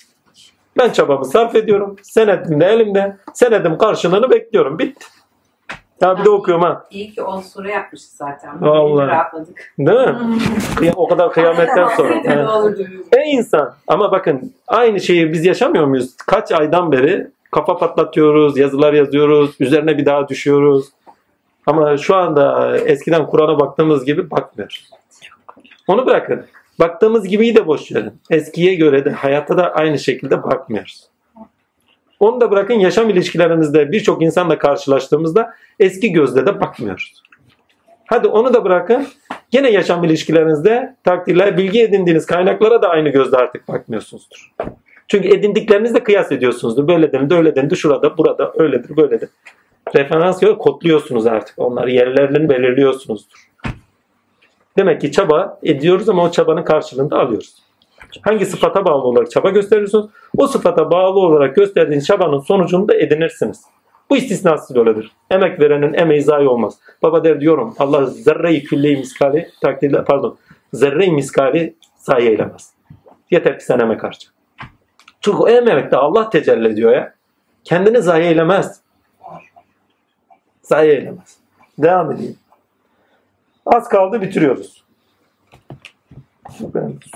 [0.78, 1.96] Ben çabamı sarf ediyorum.
[2.02, 3.16] Senedim de elimde.
[3.34, 4.78] Senedim karşılığını bekliyorum.
[4.78, 5.06] Bitti.
[6.00, 6.84] Ya bir de okuyorum ha.
[6.90, 8.60] İyi ki 10 soru yapmışız zaten.
[8.62, 9.08] Vallahi.
[9.08, 9.72] Rahatladık.
[9.78, 10.00] Değil
[10.80, 10.92] mi?
[10.96, 12.22] O kadar kıyametten sonra.
[12.22, 13.06] Diyoruz.
[13.12, 16.16] Ey insan ama bakın aynı şeyi biz yaşamıyor muyuz?
[16.26, 20.86] Kaç aydan beri kafa patlatıyoruz, yazılar yazıyoruz, üzerine bir daha düşüyoruz.
[21.66, 24.90] Ama şu anda eskiden Kur'an'a baktığımız gibi bakmıyoruz.
[25.88, 26.44] Onu bırakın.
[26.78, 28.12] Baktığımız gibiyi de boş verin.
[28.30, 31.04] Eskiye göre de hayatta da aynı şekilde bakmıyoruz.
[32.20, 37.22] Onu da bırakın yaşam ilişkilerinizde birçok insanla karşılaştığımızda eski gözle de bakmıyoruz.
[38.06, 39.06] Hadi onu da bırakın.
[39.50, 44.52] Gene yaşam ilişkilerinizde takdirler, bilgi edindiğiniz kaynaklara da aynı gözle artık bakmıyorsunuzdur.
[45.08, 46.88] Çünkü edindiklerinizle kıyas ediyorsunuzdur.
[46.88, 49.28] Böyle denildi, öyle denildi, şurada, burada, öyledir, böyledir.
[49.96, 51.58] Referans göre kodluyorsunuz artık.
[51.58, 53.38] Onları yerlerini belirliyorsunuzdur.
[54.76, 57.54] Demek ki çaba ediyoruz ama o çabanın karşılığını da alıyoruz.
[58.22, 60.10] Hangi sıfata bağlı olarak çaba gösteriyorsunuz?
[60.36, 63.64] O sıfata bağlı olarak gösterdiğiniz çabanın sonucunu da edinirsiniz.
[64.10, 65.12] Bu istisnasız böyledir.
[65.30, 66.78] Emek verenin emeği zayi olmaz.
[67.02, 70.36] Baba der diyorum Allah zerre-i külleyi miskali takdirle pardon
[70.72, 72.72] zerre-i miskali zayi eylemez.
[73.30, 74.28] Yeter ki sen emek harca.
[75.20, 77.14] Çünkü o emekte Allah tecelli ediyor ya.
[77.64, 78.80] Kendini zayi eylemez.
[80.62, 81.38] Zayi eylemez.
[81.78, 82.36] Devam edeyim.
[83.66, 84.84] Az kaldı bitiriyoruz.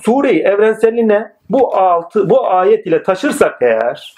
[0.02, 4.14] Sureyi evrenseline bu altı bu ayet ile taşırsak eğer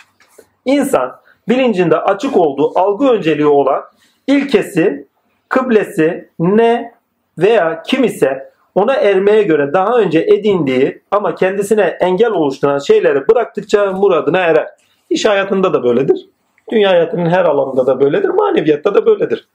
[0.64, 1.16] insan
[1.48, 3.82] bilincinde açık olduğu algı önceliği olan
[4.26, 5.06] ilkesi,
[5.48, 6.94] kıblesi ne
[7.38, 13.92] veya kim ise ona ermeye göre daha önce edindiği ama kendisine engel oluşturan şeyleri bıraktıkça
[13.92, 14.68] muradına erer.
[15.10, 16.28] İş hayatında da böyledir.
[16.72, 18.28] Dünya hayatının her alanında da böyledir.
[18.28, 19.48] Maneviyatta da böyledir.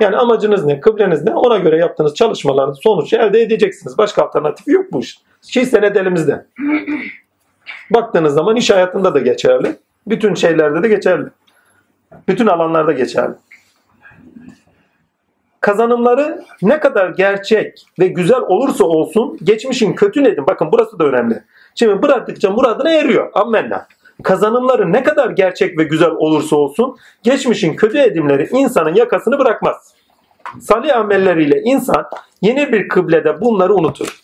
[0.00, 3.98] Yani amacınız ne, kıbleniz ne ona göre yaptığınız çalışmaların sonucu elde edeceksiniz.
[3.98, 5.20] Başka alternatifi yok bu iş.
[5.42, 6.46] Şey senet elimizde.
[7.90, 9.76] Baktığınız zaman iş hayatında da geçerli.
[10.06, 11.28] Bütün şeylerde de geçerli.
[12.28, 13.34] Bütün alanlarda geçerli.
[15.60, 20.46] Kazanımları ne kadar gerçek ve güzel olursa olsun geçmişin kötü nedir?
[20.46, 21.42] Bakın burası da önemli.
[21.74, 23.30] Şimdi bıraktıkça muradına eriyor.
[23.34, 23.86] Ammenna.
[24.22, 29.94] Kazanımları ne kadar gerçek ve güzel olursa olsun geçmişin kötü edimleri insanın yakasını bırakmaz.
[30.60, 32.06] Salih amelleriyle insan
[32.42, 34.22] yeni bir kıblede bunları unutur.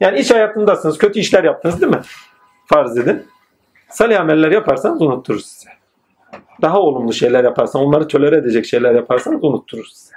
[0.00, 2.00] Yani iş hayatındasınız, kötü işler yaptınız değil mi?
[2.66, 3.26] Farz edin.
[3.90, 5.70] Salih ameller yaparsanız unutturur size.
[6.62, 10.14] Daha olumlu şeyler yaparsanız, onları tolere edecek şeyler yaparsanız unutturur size.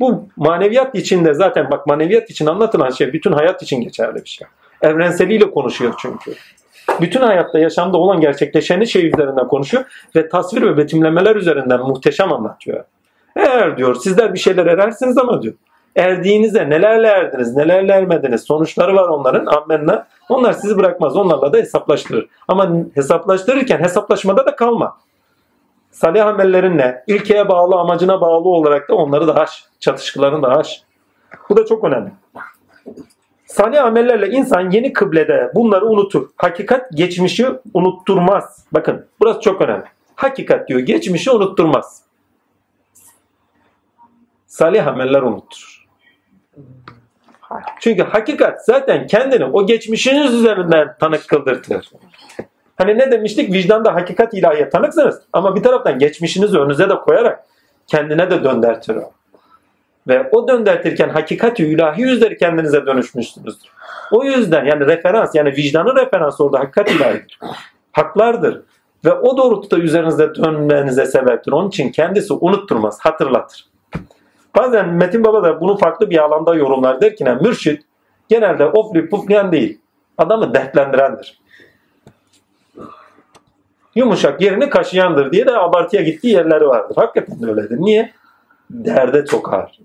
[0.00, 4.46] Bu maneviyat içinde zaten bak maneviyat için anlatılan şey bütün hayat için geçerli bir şey.
[4.82, 6.34] Evrenseliyle konuşuyor çünkü.
[7.00, 9.84] Bütün hayatta yaşamda olan gerçekleşeni şey üzerinden konuşuyor
[10.16, 12.84] ve tasvir ve betimlemeler üzerinden muhteşem anlatıyor.
[13.36, 15.54] Eğer diyor sizler bir şeyler erersiniz ama diyor
[15.96, 20.06] erdiğinizde nelerle erdiniz, nelerle ermediniz sonuçları var onların ammenna.
[20.28, 21.16] Onlar sizi bırakmaz.
[21.16, 22.28] Onlarla da hesaplaştırır.
[22.48, 24.96] Ama hesaplaştırırken hesaplaşmada da kalma.
[25.90, 29.64] Salih amellerinle, ilkeye bağlı, amacına bağlı olarak da onları da aş.
[29.80, 30.82] Çatışkılarını da aş.
[31.50, 32.10] Bu da çok önemli.
[33.56, 36.28] Salih amellerle insan yeni kıblede bunları unutur.
[36.36, 38.66] Hakikat geçmişi unutturmaz.
[38.72, 39.84] Bakın burası çok önemli.
[40.14, 42.02] Hakikat diyor geçmişi unutturmaz.
[44.46, 45.86] Salih ameller unutturur.
[47.80, 51.90] Çünkü hakikat zaten kendini o geçmişiniz üzerinden tanık kıldırtır.
[52.76, 53.52] Hani ne demiştik?
[53.52, 55.22] Vicdanda hakikat ilahiye tanıksınız.
[55.32, 57.46] Ama bir taraftan geçmişinizi önünüze de koyarak
[57.86, 59.15] kendine de döndertir o.
[60.08, 63.68] Ve o döndertirken hakikati ilahi yüzleri kendinize dönüşmüşsünüzdür.
[64.10, 67.38] O yüzden yani referans yani vicdanın referansı orada hakikat ilahidir.
[67.92, 68.62] Haklardır.
[69.04, 71.52] Ve o doğrultuda üzerinizde dönmenize sebeptir.
[71.52, 73.66] Onun için kendisi unutturmaz, hatırlatır.
[74.56, 77.00] Bazen Metin Baba da bunu farklı bir alanda yorumlar.
[77.00, 77.34] Der ki ne?
[77.34, 77.82] Mürşit
[78.28, 79.80] genelde oflayıp puflayan değil.
[80.18, 81.40] Adamı dertlendirendir.
[83.94, 86.96] Yumuşak yerini kaşıyandır diye de abartıya gittiği yerleri vardır.
[86.96, 87.76] Hakikaten öyledir.
[87.80, 88.12] Niye?
[88.70, 89.78] Derde sokar.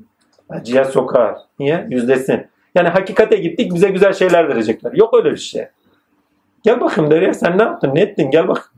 [0.51, 1.37] Acıya sokar.
[1.59, 1.87] Niye?
[1.89, 2.47] Yüzdesin.
[2.75, 4.91] Yani hakikate gittik bize güzel şeyler verecekler.
[4.93, 5.67] Yok öyle bir şey.
[6.63, 7.95] Gel bakayım der ya sen ne yaptın?
[7.95, 8.31] Ne ettin?
[8.31, 8.71] Gel bak.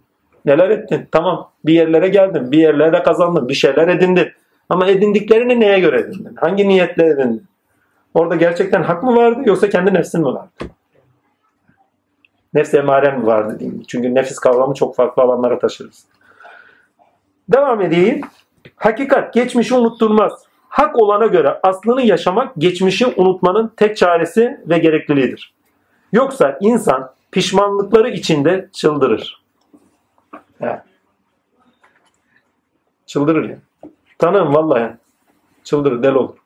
[0.46, 1.08] Neler ettin?
[1.12, 1.50] Tamam.
[1.66, 2.52] Bir yerlere geldin.
[2.52, 3.50] Bir yerlere kazandın.
[3.50, 4.28] Bir şeyler edindin.
[4.70, 6.36] Ama edindiklerini neye göre edindin?
[6.36, 7.48] Hangi niyetle edindin?
[8.14, 10.50] Orada gerçekten hak mı vardı yoksa kendi nefsin mi vardı?
[12.54, 13.84] Nefs emaren mi vardı diyeyim.
[13.88, 16.06] Çünkü nefis kavramı çok farklı alanlara taşırız.
[17.50, 18.22] Devam edeyim.
[18.76, 20.46] Hakikat geçmişi unutturmaz.
[20.74, 25.54] Hak olana göre aslını yaşamak geçmişi unutmanın tek çaresi ve gerekliliğidir.
[26.12, 29.44] Yoksa insan pişmanlıkları içinde çıldırır.
[30.62, 30.82] Evet.
[33.06, 33.58] Çıldırır ya.
[34.18, 34.94] Tanırım vallahi.
[35.64, 36.38] Çıldırır, del olur.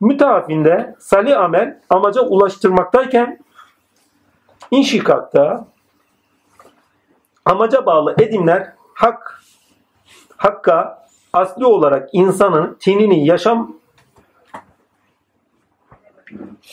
[0.00, 3.38] müteafinde salih amel amaca ulaştırmaktayken
[4.70, 5.66] inşikakta
[7.44, 9.42] amaca bağlı edimler hak
[10.36, 10.97] hakka
[11.32, 13.76] asli olarak insanın tinini yaşam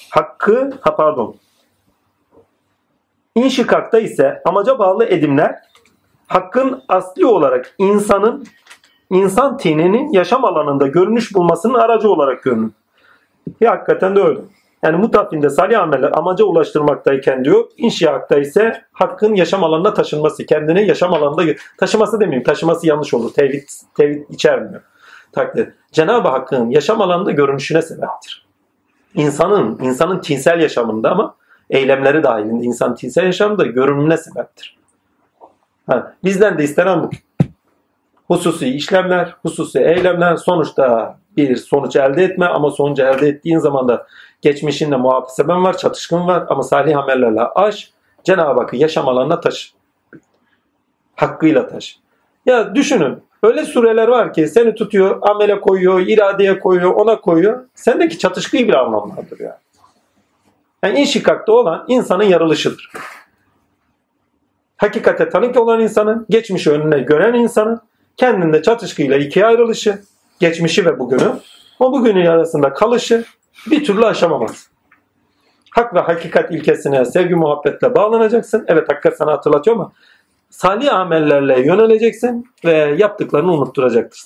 [0.09, 1.35] hakkı ha pardon
[3.35, 5.55] İnşikakta ise amaca bağlı edimler
[6.27, 8.45] hakkın asli olarak insanın
[9.09, 12.71] insan tininin yaşam alanında görünüş bulmasının aracı olarak görünür.
[13.61, 14.39] Ya hakikaten de öyle.
[14.85, 21.13] Yani mutafinde salih ameller amaca ulaştırmaktayken diyor, inşiakta ise hakkın yaşam alanına taşınması, kendini yaşam
[21.13, 21.43] alanında
[21.77, 23.33] taşıması demeyeyim, taşıması yanlış olur.
[23.33, 23.67] Tevhid,
[23.97, 24.81] tevhid içermiyor.
[25.31, 25.69] Takdir.
[25.91, 28.45] Cenab-ı Hakk'ın yaşam alanında görünüşüne sebeptir.
[29.15, 31.35] İnsanın, insanın tinsel yaşamında ama
[31.69, 34.77] eylemleri dahilinde insan tinsel yaşamda görünümüne sebeptir.
[35.87, 37.09] Ha, bizden de istenen bu.
[38.27, 44.07] Hususi işlemler, hususi eylemler sonuçta bir sonuç elde etme ama sonucu elde ettiğin zaman da
[44.45, 47.91] geçmişinde muhafızeben var, çatışkın var ama salih amellerle aş,
[48.23, 49.73] Cenab-ı Hakk'ı yaşam alanına taşı.
[51.15, 51.95] Hakkıyla taşı.
[52.45, 57.65] Ya düşünün öyle sureler var ki seni tutuyor, amele koyuyor, iradeye koyuyor, ona koyuyor.
[57.75, 59.53] Sendeki çatışkıyı bile anlamlandırıyor.
[60.83, 62.91] Yani inşikakta olan insanın yarılışıdır.
[64.77, 67.81] Hakikate tanık olan insanın, geçmişi önüne gören insanın
[68.17, 70.01] kendinde çatışkıyla ikiye ayrılışı,
[70.39, 71.31] geçmişi ve bugünü,
[71.79, 73.25] o bugünün arasında kalışı
[73.67, 74.69] bir türlü aşamamaz.
[75.71, 78.65] Hak ve hakikat ilkesine sevgi muhabbetle bağlanacaksın.
[78.67, 79.91] Evet hakikat sana hatırlatıyor ama
[80.49, 84.21] salih amellerle yöneleceksin ve yaptıklarını unutturacaktır.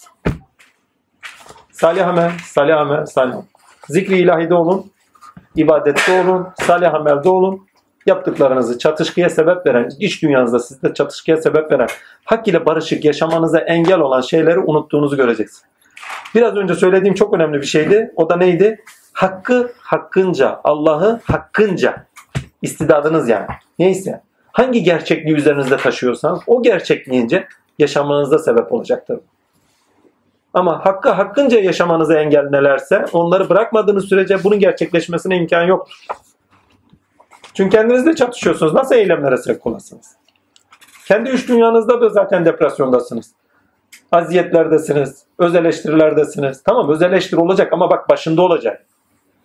[1.71, 3.45] Salih amel, salih amel, salih amel.
[3.89, 4.91] Zikri ilahide olun,
[5.55, 7.69] ibadette olun, salih amelde olun.
[8.05, 11.87] Yaptıklarınızı çatışkıya sebep veren, iç dünyanızda sizde çatışkıya sebep veren,
[12.25, 15.63] hak ile barışık yaşamanıza engel olan şeyleri unuttuğunuzu göreceksiniz.
[16.35, 18.11] Biraz önce söylediğim çok önemli bir şeydi.
[18.15, 18.83] O da neydi?
[19.19, 22.05] Hakkı hakkınca, Allah'ı hakkınca.
[22.61, 23.47] istidadınız yani.
[23.79, 24.21] Neyse.
[24.51, 27.47] Hangi gerçekliği üzerinizde taşıyorsanız o gerçekliğince
[27.79, 29.19] yaşamanızda sebep olacaktır.
[30.53, 36.05] Ama hakkı hakkınca yaşamanızı engellerse onları bırakmadığınız sürece bunun gerçekleşmesine imkan yoktur.
[37.53, 38.73] Çünkü kendinizle çatışıyorsunuz.
[38.73, 40.15] Nasıl eylemlere sevk olasınız?
[41.07, 43.31] Kendi üç dünyanızda da zaten depresyondasınız.
[44.11, 45.23] Aziyetlerdesiniz.
[45.39, 46.63] Öz eleştirilerdesiniz.
[46.63, 48.85] Tamam öz eleştiri olacak ama bak başında olacak.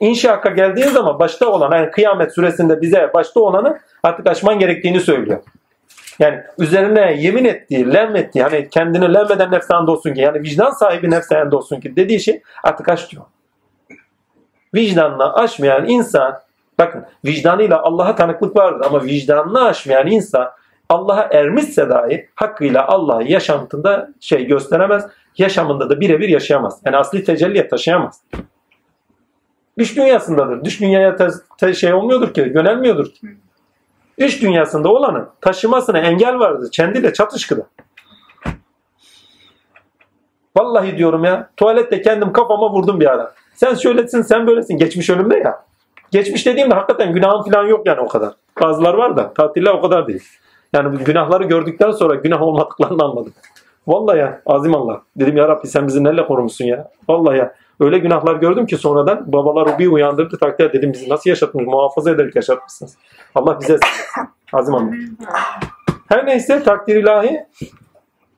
[0.01, 5.43] İnşaaka geldiği zaman başta olan yani kıyamet süresinde bize başta olanı artık aşman gerektiğini söylüyor.
[6.19, 11.11] Yani üzerine yemin ettiği, lem ettiği, hani kendini lemmeden nefsanda olsun ki, yani vicdan sahibi
[11.11, 13.23] nefsanda olsun ki dediği şey artık aş diyor.
[14.75, 16.41] Vicdanını aşmayan insan,
[16.79, 20.51] bakın vicdanıyla Allah'a tanıklık vardır ama vicdanını aşmayan insan
[20.89, 25.07] Allah'a ermişse dahi hakkıyla Allah'ı yaşantında şey gösteremez,
[25.39, 26.81] yaşamında da birebir yaşayamaz.
[26.85, 28.21] Yani asli tecelliye taşıyamaz.
[29.79, 30.65] Düş dünyasındadır.
[30.65, 33.27] Düş dünyaya te- te- şey olmuyordur ki, yönelmiyordur ki.
[34.19, 36.69] İş dünyasında olanın taşımasına engel vardır.
[36.73, 37.63] Kendiyle çatışkıda.
[40.57, 43.35] Vallahi diyorum ya tuvalette kendim kafama vurdum bir ara.
[43.55, 44.79] Sen şöylesin sen böylesin.
[44.79, 45.65] Geçmiş ölümde ya.
[46.11, 48.33] Geçmiş dediğimde hakikaten günahım falan yok yani o kadar.
[48.63, 50.25] Bazılar var da tatiller o kadar değil.
[50.73, 53.33] Yani günahları gördükten sonra günah olmadıklarını anladım.
[53.87, 55.03] Vallahi ya azim Allah.
[55.17, 56.91] Dedim ya Rabbi sen bizi neyle korumuşsun ya.
[57.09, 57.55] Vallahi ya.
[57.81, 62.37] Öyle günahlar gördüm ki sonradan babalar bir uyandırdı takdir dedim bizi nasıl yaşatmış muhafaza ederek
[62.37, 62.97] yaşatmışsınız.
[63.35, 63.79] Allah bize
[64.53, 64.91] azim Allah.
[66.09, 67.47] Her neyse takdir ilahi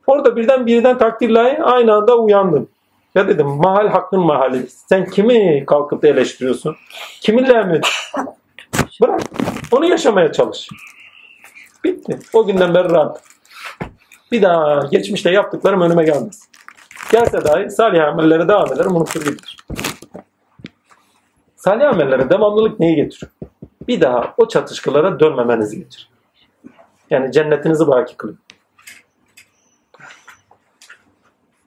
[0.07, 2.69] orada birden birden takdir ilahi aynı anda uyandım.
[3.15, 4.67] Ya dedim mahal hakkın mahali.
[4.69, 6.75] Sen kimi kalkıp da eleştiriyorsun?
[7.21, 7.81] Kiminle mi?
[9.01, 9.21] Bırak.
[9.71, 10.69] Onu yaşamaya çalış.
[11.83, 12.19] Bitti.
[12.33, 13.21] O günden beri rahat.
[14.31, 16.49] Bir daha geçmişte yaptıklarım önüme gelmez.
[17.11, 19.57] Gelse dahi salih amellere devam ederim unutur gider.
[21.55, 23.31] Salih amellere devamlılık neyi getiriyor?
[23.87, 26.09] Bir daha o çatışkılara dönmemenizi getirir.
[27.09, 28.39] Yani cennetinizi baki kılın.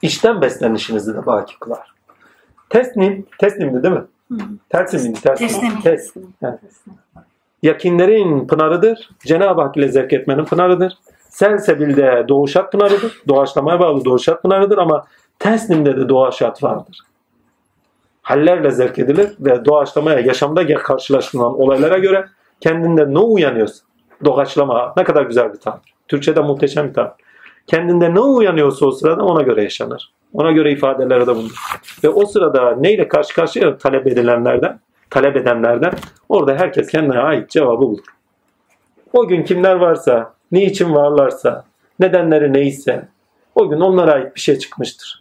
[0.02, 1.94] İşten beslenişinizi de baki kılar.
[2.70, 4.04] Teslim, teslimdi değil mi?
[4.32, 4.38] Hı.
[4.68, 5.12] Tersim.
[5.12, 5.80] Teslim.
[5.80, 6.34] Teslim.
[6.42, 6.60] Evet.
[7.62, 9.10] Yakinlerin pınarıdır.
[9.26, 10.98] Cenab-ı Hak ile zevk etmenin pınarıdır.
[11.28, 13.22] Selsebilde doğuşat pınarıdır.
[13.28, 15.06] Doğaçlamaya bağlı doğuşat pınarıdır ama
[15.40, 16.98] teslimde de doğaçat vardır.
[18.22, 22.26] Hallerle zevk edilir ve doğaçlamaya yaşamda karşılaşılan olaylara göre
[22.60, 23.84] kendinde ne uyanıyorsa
[24.24, 25.94] doğaçlama ne kadar güzel bir tabir.
[26.08, 27.24] Türkçe'de muhteşem bir tabir.
[27.66, 30.12] Kendinde ne uyanıyorsa o sırada ona göre yaşanır.
[30.32, 31.80] Ona göre ifadelere de bulunur.
[32.04, 34.80] Ve o sırada neyle karşı karşıya talep edilenlerden,
[35.10, 35.92] talep edenlerden
[36.28, 38.04] orada herkes kendine ait cevabı bulur.
[39.12, 41.64] O gün kimler varsa, niçin varlarsa,
[42.00, 43.08] nedenleri neyse
[43.54, 45.19] o gün onlara ait bir şey çıkmıştır.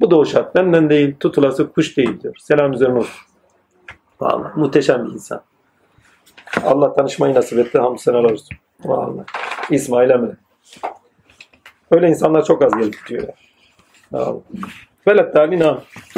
[0.00, 0.54] Bu da o şart.
[0.54, 2.34] Benden değil, tutulası kuş değil diyor.
[2.38, 3.20] Selam üzerine olsun.
[4.20, 5.42] Vallahi muhteşem bir insan.
[6.64, 7.78] Allah tanışmayı nasip etti.
[7.78, 8.56] Hamd seneler olsun.
[8.84, 9.24] Vallahi.
[9.70, 10.36] İsmail Emre.
[11.90, 13.34] Öyle insanlar çok az gelip diyorlar.
[14.12, 14.42] Vallahi.
[15.08, 15.34] Velet